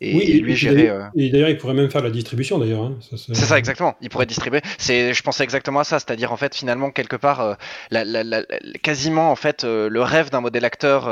[0.00, 0.74] et, Oui, et lui et gérer.
[0.74, 2.82] d'ailleurs- euh, Et d'ailleurs, il pourrait même faire la distribution d'ailleurs.
[2.82, 2.96] hein.
[3.16, 3.94] C'est ça exactement.
[4.02, 4.60] Il pourrait distribuer.
[4.76, 7.54] C'est, je pensais exactement à ça, c'est-à-dire en fait finalement quelque part, euh,
[7.90, 8.42] la, la-
[8.82, 11.08] quasiment en fait le rêve d'un modèle acteur,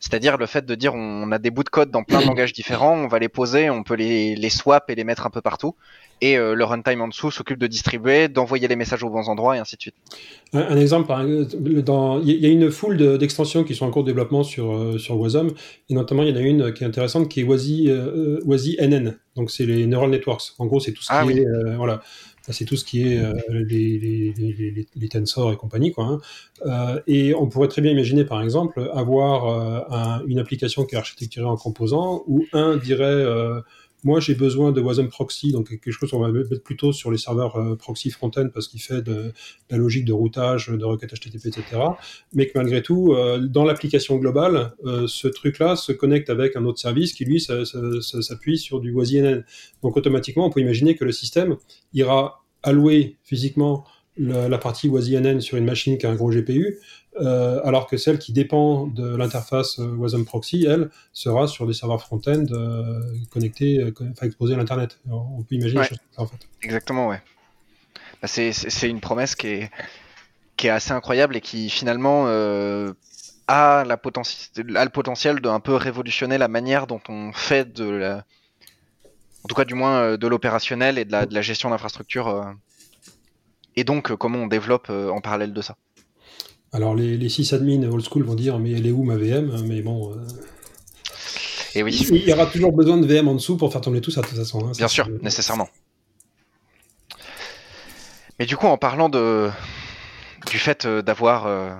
[0.00, 2.52] c'est-à-dire le fait de dire on a des bouts de code dans plein de langages
[2.52, 5.40] différents, on va les poser, on peut les, les swap et les mettre un peu
[5.40, 5.74] partout,
[6.20, 9.56] et euh, le runtime en dessous s'occupe de distribuer, d'envoyer les messages aux bons endroits
[9.56, 9.94] et ainsi de suite.
[10.52, 11.12] Un, un exemple,
[12.24, 14.98] il y, a- une foule de- d'extensions qui sont en cours de développement sur, euh,
[14.98, 15.48] sur Wasm,
[15.88, 18.76] et notamment il y en a une qui est intéressante qui est WASI, euh, WASI
[18.80, 20.52] NN, donc c'est les Neural Networks.
[20.58, 21.38] En gros, c'est tout ce qui Ah oui.
[21.38, 22.02] est, euh, voilà,
[22.52, 23.32] c'est tout ce qui est euh,
[23.68, 26.20] les, tensors et compagnie, hein.
[26.66, 30.94] Euh, et on pourrait très bien imaginer, par exemple, avoir euh, un- une application qui
[30.94, 33.24] est architecturée en composants, où un dirait
[34.02, 37.18] moi, j'ai besoin de Wasm Proxy, donc quelque chose qu'on va mettre plutôt sur les
[37.18, 39.32] serveurs euh, proxy front-end parce qu'il fait de,
[39.70, 41.62] la logique de routage, de requête HTTP, etc.
[42.32, 46.64] Mais que malgré tout, euh, dans l'application globale, euh, ce truc-là se connecte avec un
[46.64, 49.44] autre service qui, lui, s'appuie sur du WASI-NN.
[49.82, 51.56] Donc automatiquement, on peut imaginer que le système
[51.92, 53.84] ira allouer physiquement
[54.16, 56.78] la, la partie WASI-NN sur une machine qui a un gros GPU,
[57.16, 61.72] euh, alors que celle qui dépend de l'interface euh, WASM Proxy, elle, sera sur des
[61.72, 63.00] serveurs front-end euh,
[63.30, 65.00] connectés, enfin exposés à l'Internet.
[65.10, 65.88] On peut imaginer Ouais.
[65.88, 66.46] comme ça, en fait.
[66.62, 67.20] Exactement, ouais.
[68.22, 69.70] Bah, c'est, une promesse qui est,
[70.56, 72.92] qui est assez incroyable et qui finalement euh,
[73.48, 77.88] a, la a le potentiel de un peu révolutionner la manière dont on fait de
[77.88, 78.24] la,
[79.42, 82.54] en tout cas du moins de l'opérationnel et de la, de la gestion d'infrastructure.
[83.74, 85.76] et donc comment on développe en parallèle de ça.
[86.72, 89.82] Alors les, les sysadmins old school vont dire mais elle est où ma VM Mais
[89.82, 90.16] bon, euh,
[91.74, 94.10] Et oui, il y aura toujours besoin de VM en dessous pour faire tourner tout
[94.10, 94.66] ça de toute façon.
[94.66, 94.72] hein.
[94.76, 95.68] Bien sûr, nécessairement.
[98.38, 99.50] Mais du coup, en parlant de
[100.50, 101.74] du fait euh, d'avoir euh,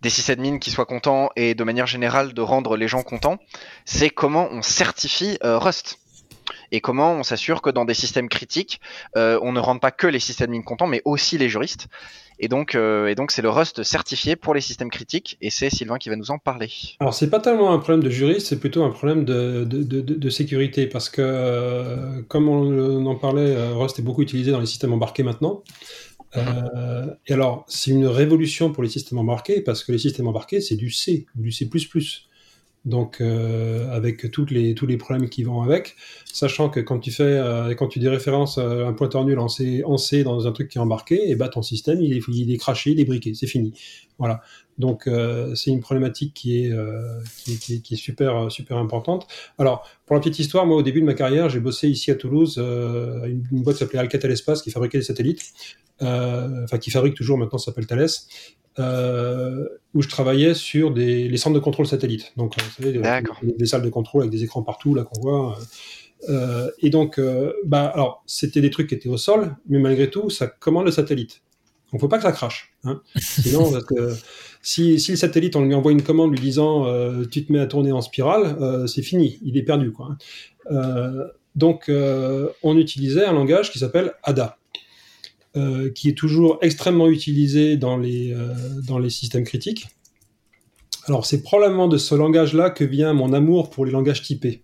[0.00, 3.38] des sysadmins qui soient contents et de manière générale de rendre les gens contents,
[3.84, 5.98] c'est comment on certifie euh, Rust?
[6.72, 8.80] Et comment on s'assure que dans des systèmes critiques,
[9.16, 11.88] euh, on ne rende pas que les sysadmins contents, mais aussi les juristes.
[12.40, 15.70] Et donc, euh, et donc c'est le Rust certifié pour les systèmes critiques, et c'est
[15.70, 16.70] Sylvain qui va nous en parler.
[17.00, 20.86] Alors, c'est pas tellement un problème de juriste, c'est plutôt un problème de, de, sécurité,
[20.86, 25.24] parce que, euh, comme on, en parlait, Rust est beaucoup utilisé dans les systèmes embarqués
[25.24, 25.64] maintenant.
[27.26, 30.76] Et alors, c'est une révolution pour les systèmes embarqués, parce que les systèmes embarqués, c'est
[30.76, 31.68] du C, du C++.
[32.88, 37.10] Donc, euh, avec toutes les, tous les problèmes qui vont avec, sachant que quand tu
[37.10, 39.82] fais, euh, quand tu déréférences euh, un pointeur nul en C,
[40.24, 42.92] dans un truc qui est embarqué, et bah ton système il est, il est craché,
[42.92, 43.74] il est briqué, c'est fini.
[44.18, 44.40] Voilà.
[44.78, 45.08] Donc,
[45.54, 46.72] c'est une problématique qui est,
[47.82, 49.26] qui, super, super importante.
[49.58, 52.14] Alors, pour la petite histoire, moi, au début de ma carrière, j'ai bossé ici à
[52.14, 55.52] Toulouse, une, une boîte qui s'appelait Alcatel Espace, qui fabriquait des satellites,
[56.00, 58.08] enfin, qui fabrique toujours maintenant, s'appelle Thales.
[58.78, 62.32] Euh, où je travaillais sur des, les centres de contrôle satellite.
[62.36, 63.02] Donc, vous savez, des,
[63.56, 65.58] des, salles de contrôle avec des écrans partout, là, qu'on voit.
[66.28, 70.10] Euh, et donc, euh, bah, alors, c'était des trucs qui étaient au sol, mais malgré
[70.10, 71.42] tout, ça commande le satellite.
[71.92, 72.74] Donc, faut pas que ça crache.
[72.84, 73.00] Hein.
[73.16, 74.14] Sinon, parce que
[74.62, 77.60] si, si, le satellite, on lui envoie une commande lui disant euh, tu te mets
[77.60, 79.92] à tourner en spirale, euh, c'est fini, il est perdu.
[79.92, 80.16] Quoi.
[80.70, 81.90] Euh, donc,
[82.62, 84.58] on utilisait un langage qui s'appelle ADA.
[85.58, 88.54] Euh, qui est toujours extrêmement utilisé dans les, euh,
[88.86, 89.88] dans les systèmes critiques.
[91.06, 94.62] Alors, c'est probablement de ce langage-là que vient mon amour pour les langages typés.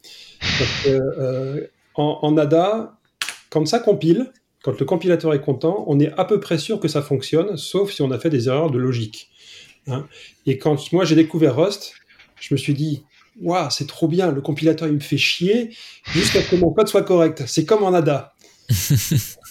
[0.86, 1.66] Euh,
[1.96, 2.96] en, en, ADA,
[3.50, 4.30] quand ça compile,
[4.62, 7.90] quand le compilateur est content, on est à peu près sûr que ça fonctionne, sauf
[7.90, 9.30] si on a fait des erreurs de logique.
[9.88, 10.06] Hein
[10.46, 11.94] Et quand moi j'ai découvert Rust,
[12.40, 13.02] je me suis dit,
[13.40, 15.74] waouh, c'est trop bien, le compilateur il me fait chier
[16.12, 17.44] jusqu'à ce que mon code soit correct.
[17.46, 18.34] C'est comme en ADA.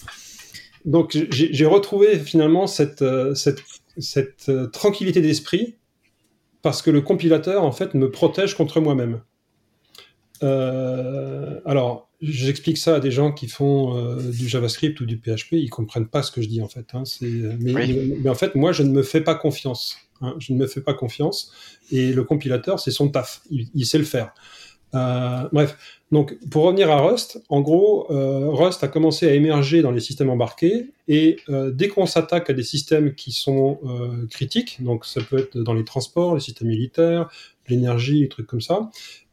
[0.85, 3.61] donc j'ai retrouvé finalement cette, euh, cette,
[3.97, 5.75] cette euh, tranquillité d'esprit
[6.61, 9.21] parce que le compilateur en fait me protège contre moi-même.
[10.41, 15.53] Euh, alors j'explique ça à des gens qui font euh, du JavaScript ou du PHP,
[15.53, 16.87] ils comprennent pas ce que je dis en fait.
[16.93, 18.13] Hein, mais, oui.
[18.21, 19.97] mais, en fait moi je ne me fais pas confiance.
[20.21, 21.51] Hein, je ne me fais pas confiance
[21.91, 24.33] et le compilateur c'est son taf, il, il sait le faire.
[24.95, 29.81] Euh, bref, donc pour revenir à Rust, en gros, euh, Rust a commencé à émerger
[29.81, 33.79] dans les systèmes embarqués et euh, dès qu'on s'attaque à des systèmes qui sont
[34.29, 37.29] critiques, donc ça peut être dans les transports, les systèmes militaires,
[37.67, 38.89] l'énergie, des trucs comme ça,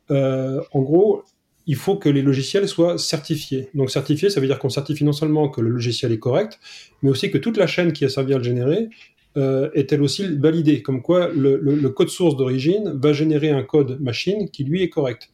[0.09, 1.23] en gros,
[1.67, 3.69] il faut que les logiciels soient certifiés.
[3.75, 6.59] Donc certifié, ça veut dire qu'on certifie non seulement que le logiciel est correct,
[7.03, 8.89] mais aussi que toute la chaîne qui a servi à le générer
[9.37, 13.51] euh, est elle aussi validée, comme quoi le, le, le code source d'origine va générer
[13.51, 15.28] un code machine qui lui est correct.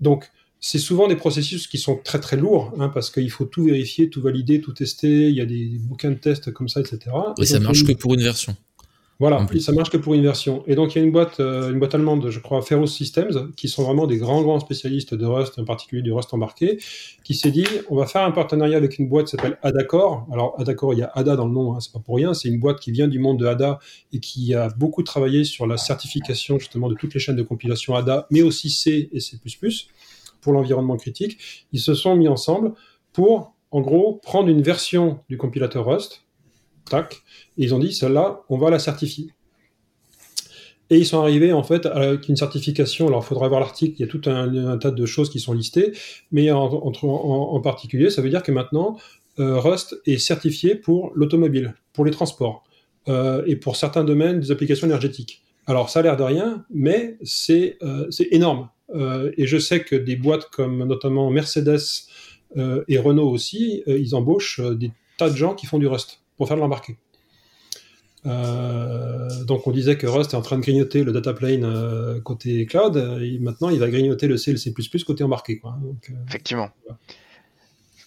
[0.00, 3.64] Donc, c'est souvent des processus qui sont très très lourds, hein, parce qu'il faut tout
[3.64, 6.98] vérifier, tout valider, tout tester, il y a des bouquins de tests comme ça, etc.
[7.38, 7.88] Et, Et ça marche une...
[7.88, 8.56] que pour une version.
[9.18, 10.62] Voilà, ça marche que pour une version.
[10.66, 13.50] Et donc il y a une boîte, euh, une boîte allemande, je crois, Ferros Systems,
[13.56, 16.78] qui sont vraiment des grands grands spécialistes de Rust, en particulier du Rust embarqué,
[17.24, 20.26] qui s'est dit, on va faire un partenariat avec une boîte qui s'appelle Adacor.
[20.30, 22.34] Alors Adacor, il y a Ada dans le nom, hein, c'est pas pour rien.
[22.34, 23.78] C'est une boîte qui vient du monde de Ada
[24.12, 27.94] et qui a beaucoup travaillé sur la certification justement de toutes les chaînes de compilation
[27.94, 29.38] Ada, mais aussi C et C++
[30.42, 31.66] pour l'environnement critique.
[31.72, 32.74] Ils se sont mis ensemble
[33.14, 36.25] pour, en gros, prendre une version du compilateur Rust
[36.88, 37.22] tac,
[37.58, 39.32] et ils ont dit, celle-là, on va la certifier.
[40.90, 43.08] Et ils sont arrivés en fait avec une certification.
[43.08, 43.96] Alors, il faudra voir l'article.
[43.98, 45.92] Il y a tout un, tas de choses qui sont listées,
[46.30, 48.96] mais en, particulier, ça veut dire que maintenant,
[49.38, 52.64] euh, Rust est certifié pour l'automobile, pour les transports
[53.08, 55.42] euh, et pour certains domaines des applications énergétiques.
[55.66, 58.68] Alors, ça a l'air de rien, mais c'est euh, énorme.
[59.36, 62.06] Et je sais que des boîtes comme notamment Mercedes
[62.54, 66.56] et Renault aussi, ils embauchent des tas de gens qui font du Rust pour faire
[66.56, 66.96] de l'embarqué.
[68.26, 72.20] Euh, donc on disait que Rust est en train de grignoter le data plane euh,
[72.20, 74.72] côté cloud, et maintenant il va grignoter le C et le C++
[75.06, 75.58] côté embarqué.
[75.58, 75.78] Quoi.
[75.80, 76.70] Donc, euh, Effectivement.
[76.84, 76.98] Voilà.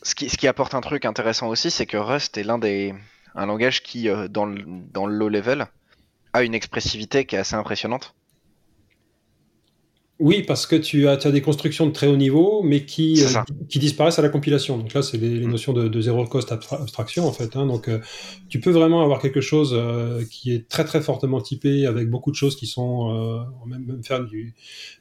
[0.03, 2.93] Ce, qui, ce qui, apporte un truc intéressant aussi, c'est que Rust est l'un des
[3.35, 5.67] un langage qui, dans le, dans le low level,
[6.33, 8.15] a une expressivité qui est assez impressionnante.
[10.19, 13.23] Oui, parce que tu as, tu as, des constructions de très haut niveau, mais qui,
[13.23, 13.39] euh,
[13.69, 14.77] qui disparaissent à la compilation.
[14.77, 17.55] Donc là, c'est les, les, notions de, de zéro cost abstraction, en fait.
[17.55, 17.65] Hein.
[17.65, 17.99] Donc, euh,
[18.49, 22.31] tu peux vraiment avoir quelque chose euh, qui est très, très fortement typé, avec beaucoup
[22.31, 24.53] de choses qui sont, même, même faire du,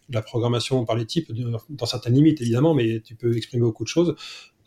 [0.09, 1.33] de la programmation par les types,
[1.69, 4.14] dans certaines limites, évidemment, mais tu peux exprimer beaucoup de choses.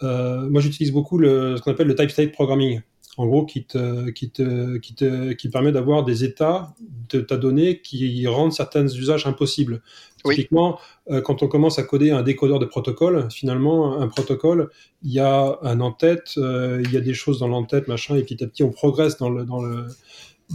[0.01, 2.81] Moi, j'utilise beaucoup le, ce qu'on appelle le type state programming
[3.17, 6.73] en gros, qui te, qui te, qui te, qui permet d'avoir des états
[7.09, 9.81] de ta donnée qui rendent certains usages impossibles.
[10.25, 10.35] Oui.
[10.35, 14.69] Typiquement, euh, quand on commence à coder un décodeur de protocole, finalement, un protocole,
[15.03, 18.23] il y a un en-tête, euh, il y a des choses dans l'en-tête, machin, et
[18.23, 19.87] petit à petit, on progresse dans le, dans le,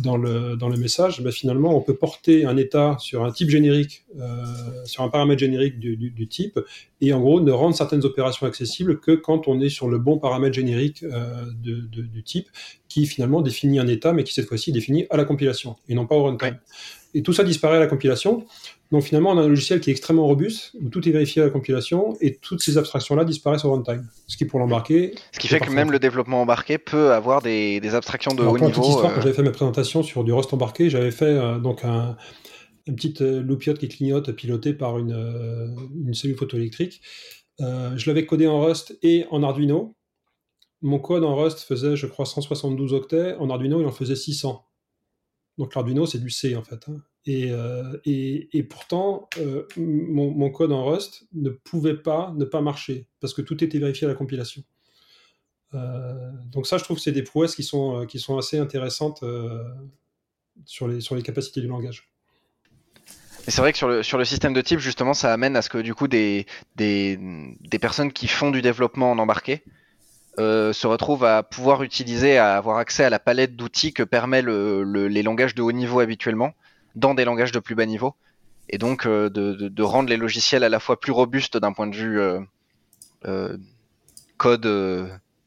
[0.03, 3.49] dans le, dans le message, bah, finalement, on peut porter un état sur un type
[3.49, 4.45] générique, euh,
[4.85, 6.61] sur un paramètre générique du, du, du, type,
[7.01, 10.19] et en gros ne rendre certaines opérations accessibles que quand on est sur le bon
[10.19, 12.49] paramètre générique de, de, du type,
[12.89, 16.07] qui finalement définit un état, mais qui cette fois-ci définit à la compilation, et non
[16.07, 16.59] pas au runtime.
[17.15, 18.45] Et tout ça disparaît à la compilation.
[18.93, 21.47] Donc finalement, on a un logiciel qui est extrêmement robuste, où tout est vérifié à
[21.47, 24.07] la compilation, et toutes ces abstractions-là disparaissent au runtime.
[24.29, 25.15] Ce qui pour l'embarqué.
[25.33, 28.55] Ce qui fait que même le développement embarqué peut avoir des, des abstractions de Alors,
[28.55, 28.83] haut niveau.
[28.83, 29.15] Histoire, euh...
[29.15, 32.17] Quand j'avais fait ma présentation sur du Rust embarqué, j'avais fait euh, donc un,
[32.87, 37.03] une petite euh, loupiote qui clignote pilotée par une, euh, une cellule photoélectrique.
[37.61, 39.97] Euh, je l'avais codé en Rust et en Arduino.
[40.83, 43.35] Mon code en Rust faisait, je crois, 172 octets.
[43.37, 44.65] En Arduino, il en faisait 600.
[45.59, 46.89] Donc l'Arduino, c'est du C en fait.
[46.89, 47.03] Hein.
[47.27, 53.09] Et, euh, et, pourtant, euh, mon, code en Rust ne pouvait pas ne pas marcher
[53.21, 54.63] parce que tout était vérifié à la compilation.
[55.75, 59.25] Euh, donc ça, je trouve que c'est des prouesses qui sont, qui sont assez intéressantes
[60.65, 62.09] sur, les, sur les capacités du langage.
[63.49, 65.63] Et c'est vrai que sur le, sur le système de type, justement, ça amène à
[65.63, 66.47] ce que du coup des,
[66.77, 67.19] des,
[67.61, 69.65] des personnes qui font du développement en embarqué
[70.39, 74.85] se retrouvent à pouvoir utiliser, à avoir accès à la palette d'outils que permet le,
[75.09, 76.55] les langages de haut niveau habituellement
[76.97, 78.15] dans des langages de plus bas niveau.
[78.69, 81.95] Et donc euh, de, rendre les logiciels à la fois plus robustes d'un point de
[81.95, 82.41] vue euh,
[83.27, 83.57] euh
[84.39, 84.69] code,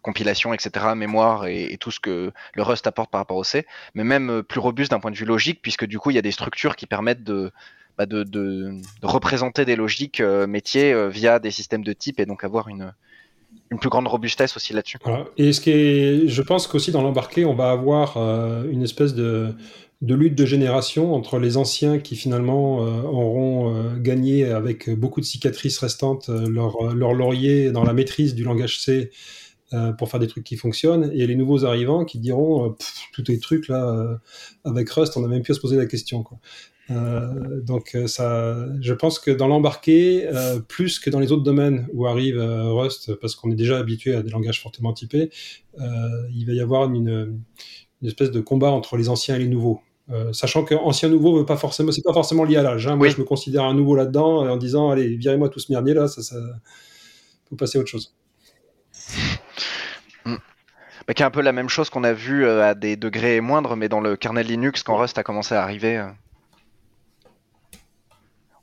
[0.02, 4.04] compilation, etc., mémoire et, tout ce que le Rust apporte par rapport au C, mais
[4.04, 6.32] même plus robustes d'un point de vue logique, puisque du coup il y a des
[6.32, 7.52] structures qui permettent de,
[8.00, 12.96] bah de, représenter des logiques métiers via des systèmes de type et donc avoir une,
[13.70, 14.98] une plus grande robustesse aussi là-dessus.
[15.38, 19.54] Et ce qui je pense qu'aussi dans l'embarqué, on va avoir une espèce de,
[20.02, 25.22] de, lutte de génération entre les anciens qui finalement euh, auront euh, gagné avec beaucoup
[25.22, 29.12] de cicatrices restantes leur, leur laurier dans la maîtrise du langage C
[30.00, 32.76] pour faire des trucs qui fonctionnent, et les nouveaux arrivants qui diront
[33.14, 34.20] tous les trucs là
[34.66, 36.26] avec Rust, on n'a même plus à se poser la question.
[36.92, 41.88] Euh, donc ça, je pense que dans l'embarqué, euh, plus que dans les autres domaines
[41.94, 45.30] où arrive euh, Rust, parce qu'on est déjà habitué à des langages fortement typés,
[45.78, 47.42] il va y avoir une,
[48.04, 49.82] espèce de combat entre les anciens et les nouveaux.
[50.34, 52.88] Sachant que ancien nouveau veut pas forcément, c'est pas forcément lié à l'âge.
[52.88, 52.96] Hein.
[52.96, 53.14] Moi, oui.
[53.14, 56.22] je me considère un nouveau là-dedans en disant, allez, virez-moi tout ce merdier là, ça,
[56.22, 56.36] ça,
[57.50, 58.16] faut passer à autre chose.
[60.26, 60.36] Mm.
[61.08, 63.76] Bah, qui est un peu la même chose qu'on a vu à des degrés moindres,
[63.76, 66.04] mais dans le kernel Linux quand Rust a commencé à arriver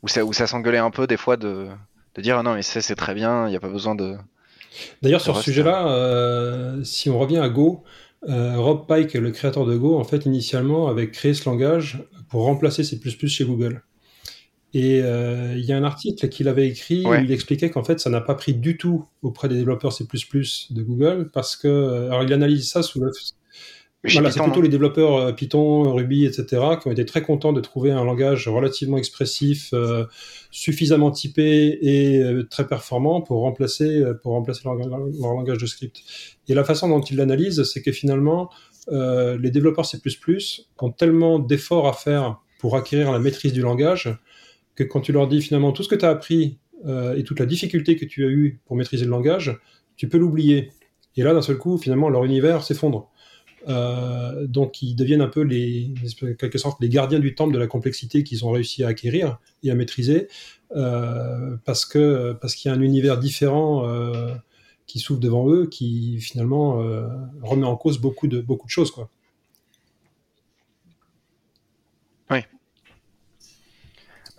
[0.07, 1.68] où ça, où ça s'engueulait un peu des fois de,
[2.14, 4.16] de dire ah non mais c'est très bien, il n'y a pas besoin de.
[5.03, 7.82] D'ailleurs sur ce sujet-là, euh, si on revient à Go,
[8.29, 12.43] euh, Rob Pike, le créateur de Go, en fait initialement avait créé ce langage pour
[12.43, 12.99] remplacer C++
[13.29, 13.83] chez Google.
[14.74, 17.20] Et euh, il y a un article qu'il avait écrit ouais.
[17.20, 20.05] où il expliquait qu'en fait ça n'a pas pris du tout auprès des développeurs C++
[20.05, 23.11] de Google parce que alors il analyse ça sous le
[24.12, 27.61] voilà, c'est plutôt les développeurs euh, Python, Ruby, etc., qui ont été très contents de
[27.61, 30.04] trouver un langage relativement expressif, euh,
[30.50, 36.02] suffisamment typé et euh, très performant pour remplacer, pour remplacer leur, leur, langage de script.
[36.48, 38.50] Et la façon dont ils l'analysent, c'est que finalement,
[38.90, 39.98] euh, les développeurs C++
[40.80, 44.09] ont tellement d'efforts à faire pour acquérir la maîtrise du langage
[44.74, 46.59] que quand tu leur dis finalement tout ce que tu as appris
[47.16, 49.59] et toute la difficulté que tu as eu pour maîtriser le langage,
[49.96, 50.70] tu peux l'oublier.
[51.16, 53.11] Et là, d'un seul coup, finalement, leur univers s'effondre.
[53.69, 55.93] Euh, donc ils deviennent un peu les,
[56.39, 59.71] quelque sorte, les gardiens du temple de la complexité qu'ils ont réussi à acquérir et
[59.71, 60.29] à maîtriser,
[60.77, 64.35] euh, parce que parce qu'il y a un univers différent euh,
[64.87, 66.77] qui s'ouvre devant eux, qui finalement
[67.43, 69.11] remet en cause beaucoup de beaucoup de choses, quoi.
[72.31, 72.39] Oui.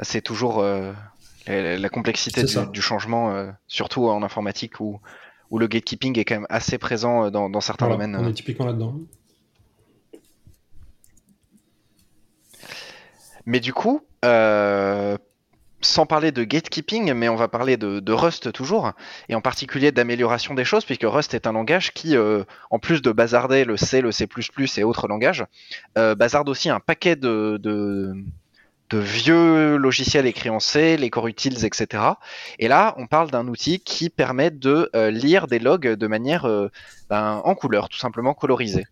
[0.02, 5.02] C'est toujours la, la, complexité du, du, changement, surtout en informatique où
[5.52, 8.26] où le gatekeeping est quand même assez présent dans, dans certains voilà, domaines.
[8.26, 8.96] On est typiquement là-dedans.
[13.48, 15.18] Mais du coup, euh,
[15.80, 18.92] sans parler de gatekeeping, mais on va parler de, de Rust toujours,
[19.30, 23.02] et en particulier d'amélioration des choses, puisque Rust est un langage qui, euh, en plus
[23.02, 24.28] de bazarder le C, le C++
[24.78, 25.46] et autres langages,
[25.98, 28.14] euh, bazarde aussi un paquet de, de,
[28.90, 32.04] de, vieux logiciels écrits en C, les core utils, etc.
[32.60, 36.46] Et là, on parle d'un outil qui permet de euh, lire des logs de manière
[36.46, 36.70] euh,
[37.10, 38.86] ben, en couleur, tout simplement colorisée.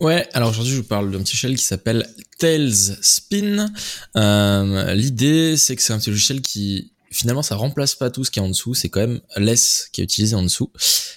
[0.00, 2.06] Ouais, alors aujourd'hui je vous parle d'un petit logiciel qui s'appelle
[2.38, 3.72] Tails Spin.
[4.16, 8.30] Euh, L'idée c'est que c'est un petit logiciel qui finalement ça remplace pas tout ce
[8.30, 10.70] qui est en dessous, c'est quand même less qui est utilisé en dessous.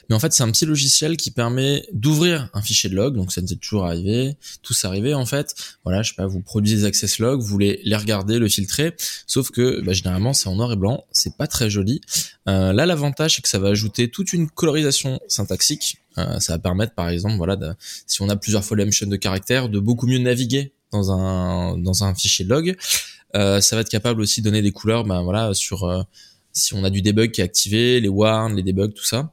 [0.10, 3.32] Mais en fait c'est un petit logiciel qui permet d'ouvrir un fichier de log, donc
[3.32, 5.56] ça nous est toujours arrivé, tous arrivé en fait.
[5.84, 8.96] Voilà, je sais pas, vous produisez des access logs, vous voulez les regarder, le filtrer,
[9.26, 12.02] sauf que bah, généralement c'est en noir et blanc, c'est pas très joli.
[12.48, 15.98] Euh, là l'avantage c'est que ça va ajouter toute une colorisation syntaxique.
[16.18, 17.58] Euh, ça va permettre par exemple, voilà,
[18.06, 21.12] si on a plusieurs fois la même chaîne de caractères, de beaucoup mieux naviguer dans
[21.12, 22.78] un dans un fichier de log.
[23.38, 26.02] Euh, ça va être capable aussi de donner des couleurs, ben voilà, sur euh,
[26.54, 29.32] si on a du debug qui est activé, les warns, les debugs, tout ça.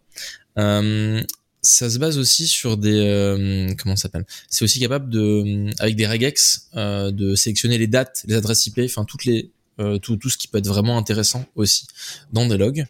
[0.58, 1.22] Euh,
[1.62, 4.26] ça se base aussi sur des comment ça s'appelle?
[4.50, 9.06] C'est aussi capable de avec des regex de sélectionner les dates, les adresses IP, enfin
[9.06, 9.50] toutes les
[10.02, 11.86] tout, tout ce qui peut être vraiment intéressant aussi
[12.34, 12.84] dans des logs.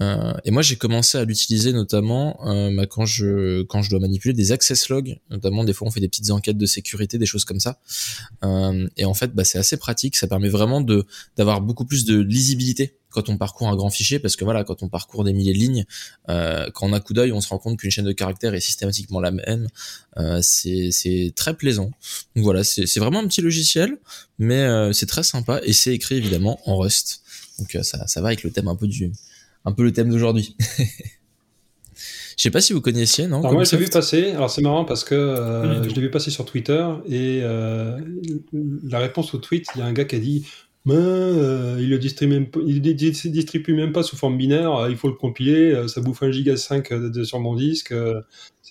[0.00, 3.98] Euh, et moi j'ai commencé à l'utiliser notamment euh, bah, quand je quand je dois
[3.98, 7.26] manipuler des access logs, notamment des fois on fait des petites enquêtes de sécurité, des
[7.26, 7.80] choses comme ça.
[8.44, 11.04] Euh, et en fait bah, c'est assez pratique, ça permet vraiment de
[11.36, 14.82] d'avoir beaucoup plus de lisibilité quand on parcourt un grand fichier, parce que voilà quand
[14.82, 15.84] on parcourt des milliers de lignes,
[16.28, 18.60] euh, quand on a coup d'œil on se rend compte qu'une chaîne de caractères est
[18.60, 19.66] systématiquement la même.
[20.18, 21.90] Euh, c'est très plaisant.
[22.36, 23.98] Donc voilà c'est vraiment un petit logiciel,
[24.38, 27.22] mais euh, c'est très sympa et c'est écrit évidemment en Rust.
[27.58, 29.12] Donc ça ça va avec le thème un peu du
[29.64, 30.56] un peu le thème d'aujourd'hui.
[32.38, 34.30] Je sais pas si vous connaissiez, non Alors moi, je l'ai vu passer.
[34.30, 35.90] Alors c'est marrant parce que euh, tout.
[35.90, 37.98] je l'ai vu passer sur Twitter et euh,
[38.84, 40.46] la réponse au tweet, il y a un gars qui a dit
[40.84, 44.96] Mais, euh, il le distribue même, il distribue même pas sous forme binaire, euh, il
[44.96, 47.92] faut le compiler, euh, ça bouffe un giga 5 de, de- sur mon disque,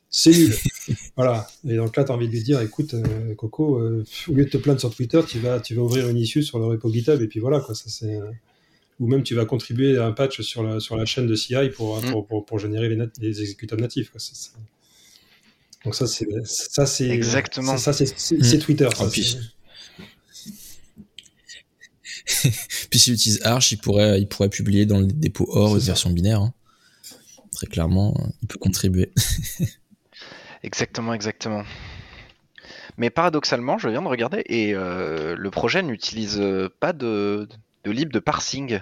[0.09, 0.53] c'est nul.
[1.17, 1.45] voilà.
[1.67, 2.95] Et donc là, tu as envie de lui dire Écoute,
[3.35, 6.41] Coco, au lieu de te plaindre sur Twitter, tu vas, tu vas ouvrir une issue
[6.41, 7.75] sur le repo GitHub et puis voilà, quoi.
[7.75, 8.17] Ça, c'est,
[8.99, 11.69] ou même tu vas contribuer à un patch sur la, sur la chaîne de CI
[11.75, 12.11] pour, Mm.
[12.11, 14.09] pour, pour, pour générer les, nat- les exécutables natifs.
[14.11, 14.19] Quoi.
[14.19, 14.51] Ça, c'est-
[15.85, 17.77] donc ça c'est ça c'est Exactement.
[17.77, 18.43] ça, ça, c'est c'est- Mm.
[18.43, 18.89] c'est Twitter.
[18.95, 19.37] Ça, c'est-
[22.89, 26.09] Puis s'il utilise Arch, il pourrait, il pourrait publier dans le dépôt OR une version
[26.09, 26.41] binaire.
[26.41, 26.53] hein.
[27.53, 29.11] Très clairement, il peut contribuer.
[30.63, 31.63] Exactement, exactement.
[32.97, 37.47] Mais paradoxalement, je viens de regarder et euh, le projet n'utilise euh, pas de,
[37.87, 38.81] de lib de parsing.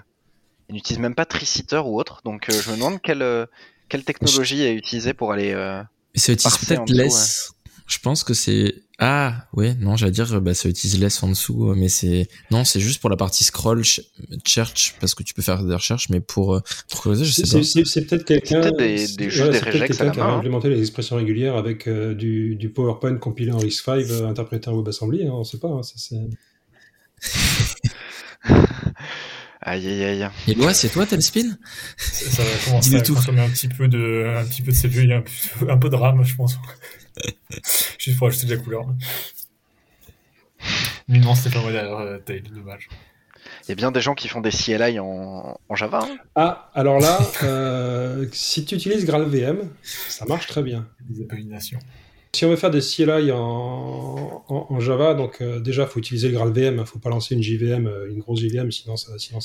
[0.69, 2.21] Il n'utilise même pas Tricitor ou autre.
[2.25, 3.45] Donc euh, je me demande quelle, euh,
[3.87, 5.51] quelle technologie est utilisée pour aller.
[5.53, 5.81] euh,
[6.15, 7.51] ça utilise peut-être dessous, less.
[7.87, 8.73] Je pense que c'est.
[8.97, 12.27] Ah, ouais, non, j'allais dire, bah, ça utilise less en dessous, mais c'est.
[12.49, 14.01] Non, c'est juste pour la partie scroll, ch-
[14.47, 17.45] search, parce que tu peux faire des recherches, mais pour, euh, pour creuser, je sais
[17.45, 17.63] C'est pas.
[17.63, 20.19] c'est- c'est peut-être quelqu'un C'est peut-être des- des- juste des regex à la quelqu'un qui
[20.19, 20.37] a hein.
[20.37, 24.77] implémenté les expressions régulières avec euh, du, du PowerPoint compilé en RISC-V euh, interprété en
[24.77, 25.27] WebAssembly.
[25.27, 25.67] Hein, on sait pas.
[25.67, 26.15] hein, ça,
[29.67, 30.29] Aïe aïe aïe.
[30.47, 31.57] Et ouais, c'est toi, Telspin
[31.97, 33.15] Ça ça va commencer à tout.
[33.15, 35.95] consommer un petit peu de, un petit peu de CPU, un, peu- un peu de
[35.95, 36.57] RAM, je pense.
[37.97, 38.85] Juste pour ajouter de la couleur.
[41.07, 42.89] Mais non, c'était pas moi derrière Tail, dommage.
[43.63, 46.01] Il y a bien des gens qui font des CLI en, en Java.
[46.03, 46.17] hein.
[46.35, 50.87] Ah, alors là, euh, si tu utilises GraalVM, ça marche très bien.
[51.09, 51.79] Des abominations.
[52.35, 56.73] Si on veut faire des CLI en, Java, donc euh, déjà, faut utiliser le GraalVM,
[56.73, 59.39] il ne faut pas lancer une JVM, euh, une grosse JVM, sinon ça, sinon.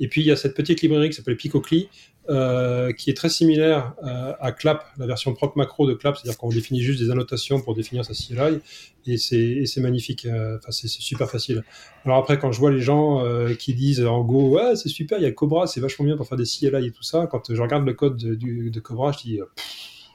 [0.00, 1.88] Et puis, il y a cette petite librairie qui s'appelle Picocli,
[2.30, 6.36] euh, qui est très similaire euh, à Clap, la version proc macro de Clap, c'est-à-dire
[6.36, 8.58] qu'on définit juste des annotations pour définir sa CLI,
[9.06, 11.64] et c'est magnifique, euh, c'est super facile.
[12.04, 13.24] Alors après, quand je vois les gens
[13.58, 16.28] qui disent en Go, ouais, c'est super, il y a Cobra, c'est vachement bien pour
[16.28, 19.40] faire des CLI et tout ça, quand je regarde le code de, Cobra, je dis,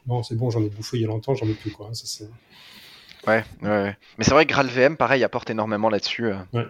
[0.07, 1.89] non, c'est bon, j'en ai bouffé il y a longtemps, j'en ai plus, quoi.
[1.93, 2.29] Ça, c'est-
[3.27, 3.95] Ouais, ouais.
[4.17, 6.25] Mais c'est vrai que GraalVM, pareil, apporte énormément là-dessus.
[6.27, 6.65] euh, Ouais.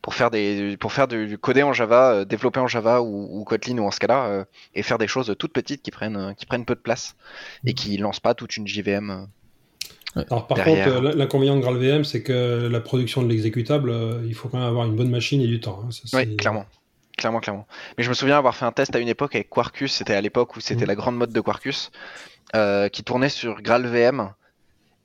[0.00, 3.40] Pour faire, des, pour faire du, du coder en Java, euh, développer en Java ou,
[3.40, 6.44] ou Kotlin ou en Scala, euh, et faire des choses toutes petites qui prennent, qui
[6.44, 7.16] prennent peu de place
[7.64, 9.28] et qui lancent pas toute une JVM.
[10.14, 10.92] Alors par Derrière.
[11.00, 13.92] contre, l'inconvénient de GraalVM, c'est que la production de l'exécutable,
[14.26, 15.80] il faut quand même avoir une bonne machine et du temps.
[15.84, 15.88] hein.
[15.90, 16.66] Ça, Oui, clairement.
[17.16, 17.66] Clairement, clairement.
[17.96, 20.20] Mais je me souviens avoir fait un test à une époque avec Quarkus, c'était à
[20.20, 20.88] l'époque où c'était Mhm.
[20.88, 21.90] la grande mode de Quarkus,
[22.56, 24.32] euh, qui tournait sur GraalVM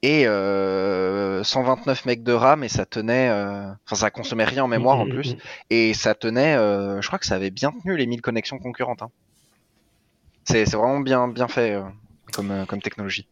[0.02, 4.68] et euh, 129 megs de RAM et ça tenait, euh, enfin ça consommait rien en
[4.68, 5.38] mémoire en Mm, mm, plus mm.
[5.72, 9.02] et ça tenait, euh, je crois que ça avait bien tenu les 1000 connexions concurrentes.
[9.04, 9.12] hein.
[10.46, 11.84] C'est vraiment bien bien fait euh,
[12.34, 13.28] comme euh, comme technologie.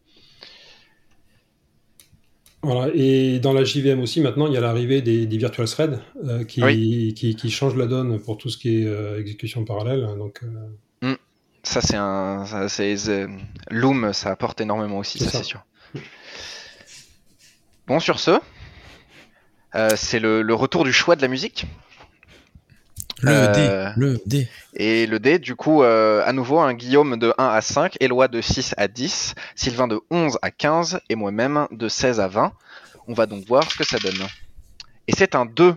[2.62, 2.90] Voilà.
[2.94, 6.44] Et dans la JVM aussi, maintenant, il y a l'arrivée des, des virtual threads euh,
[6.44, 7.14] qui, Oui.
[7.16, 10.06] qui, qui changent la donne pour tout ce qui est euh, exécution parallèle.
[10.18, 10.40] Donc,
[11.02, 11.14] euh,
[11.62, 13.26] Ça c'est un, ça, c'est c'est-
[13.70, 15.38] Loom, ça apporte énormément aussi, C'est ça ça.
[15.38, 15.64] c'est sûr.
[17.86, 18.38] Bon sur ce,
[19.96, 21.64] c'est le, le retour du choix de la musique.
[23.20, 24.48] Le Euh, D, le D.
[24.74, 28.28] Et le dé, du coup, euh, à nouveau, un Guillaume de 1 à 5, Éloi
[28.28, 32.52] de 6 à 10, Sylvain de 11 à 15 et moi-même de 16 à 20.
[33.08, 34.26] On va donc voir ce que ça donne.
[35.08, 35.74] Et c'est un 2.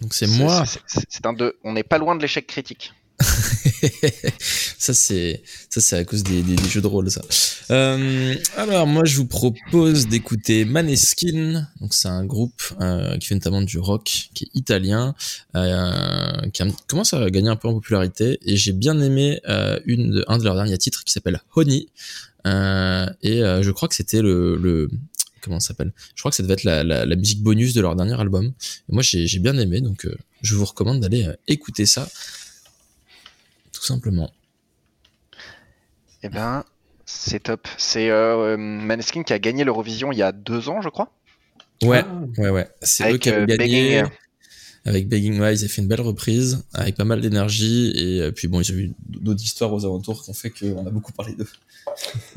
[0.00, 0.64] Donc c'est moi.
[0.86, 1.58] C'est un 2.
[1.64, 2.92] On n'est pas loin de l'échec critique.
[4.78, 7.22] ça c'est ça c'est à cause des, jeux de rôle ça.
[7.70, 11.66] Euh, alors moi je vous propose d'écouter Maneskin.
[11.80, 15.14] Donc c'est un groupe euh, qui fait notamment du rock, qui est italien,
[15.54, 18.38] euh, qui commence à gagner un peu en popularité.
[18.42, 21.86] Et j'ai bien aimé un de leurs derniers titres qui s'appelle Honey.
[22.44, 24.88] Et je crois que c'était le,
[25.40, 25.92] comment ça s'appelle?
[26.14, 28.52] Je crois que ça devait être la, musique bonus de leur dernier album.
[28.88, 30.06] Moi j'ai bien aimé donc
[30.42, 32.08] je vous recommande d'aller écouter ça
[33.86, 34.30] tout simplement.
[36.22, 36.64] Eh ben,
[37.04, 37.68] c'est top.
[37.78, 41.12] C'est euh, euh, Maneskin qui a gagné l'Eurovision il y a deux ans, je crois.
[41.82, 42.20] Ouais, Ah.
[42.38, 42.68] ouais, ouais.
[42.82, 44.02] C'est eux Avec, qui avaient euh, gagné.
[44.02, 44.10] Begging.
[44.86, 48.46] Avec Begging Wise, ils ont fait une belle reprise, avec pas mal d'énergie, et puis
[48.46, 51.34] bon, ils ont eu d'autres histoires aux alentours qui ont fait qu'on a beaucoup parlé
[51.34, 51.48] d'eux.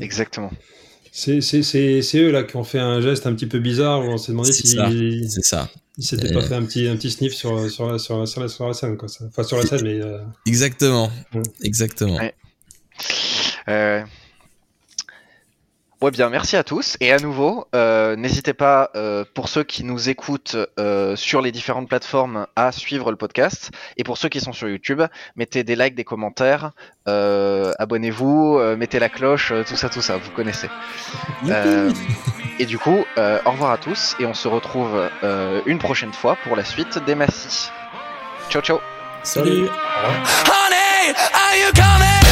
[0.00, 0.50] Exactement.
[1.12, 4.00] C'est c'est- c'est- c'est eux là qui ont fait un geste un petit peu bizarre
[4.00, 4.88] où on s'est demandé s'ils ça.
[5.98, 8.48] s'étaient pas fait un petit, un petit sniff sur, sur, la- sur, la- sur, la,
[8.48, 8.96] sur la scène.
[8.96, 9.08] Quoi.
[9.08, 9.24] ça.
[9.26, 10.00] Enfin, sur la scène, mais.
[10.00, 11.10] euh, Exactement.
[11.34, 11.42] Mm.
[11.62, 12.16] Exactement.
[12.16, 12.34] Ouais.
[13.68, 14.02] Euh,
[16.02, 16.96] Ouais, bien, merci à tous.
[17.00, 21.52] Et à nouveau, euh, n'hésitez pas, euh, pour ceux qui nous écoutent euh, sur les
[21.52, 23.70] différentes plateformes, à suivre le podcast.
[23.98, 25.02] Et pour ceux qui sont sur YouTube,
[25.36, 26.70] mettez des likes, des commentaires,
[27.06, 30.70] euh, abonnez-vous, euh, mettez la cloche, euh, tout ça, tout ça, vous connaissez.
[31.46, 31.92] Euh,
[32.58, 34.16] et du coup, euh, au revoir à tous.
[34.20, 37.70] Et on se retrouve euh, une prochaine fois pour la suite des Massy.
[38.48, 38.80] Ciao, ciao.
[39.22, 39.64] Salut.
[39.64, 39.70] Revoir.
[40.46, 42.29] Honey, are you coming?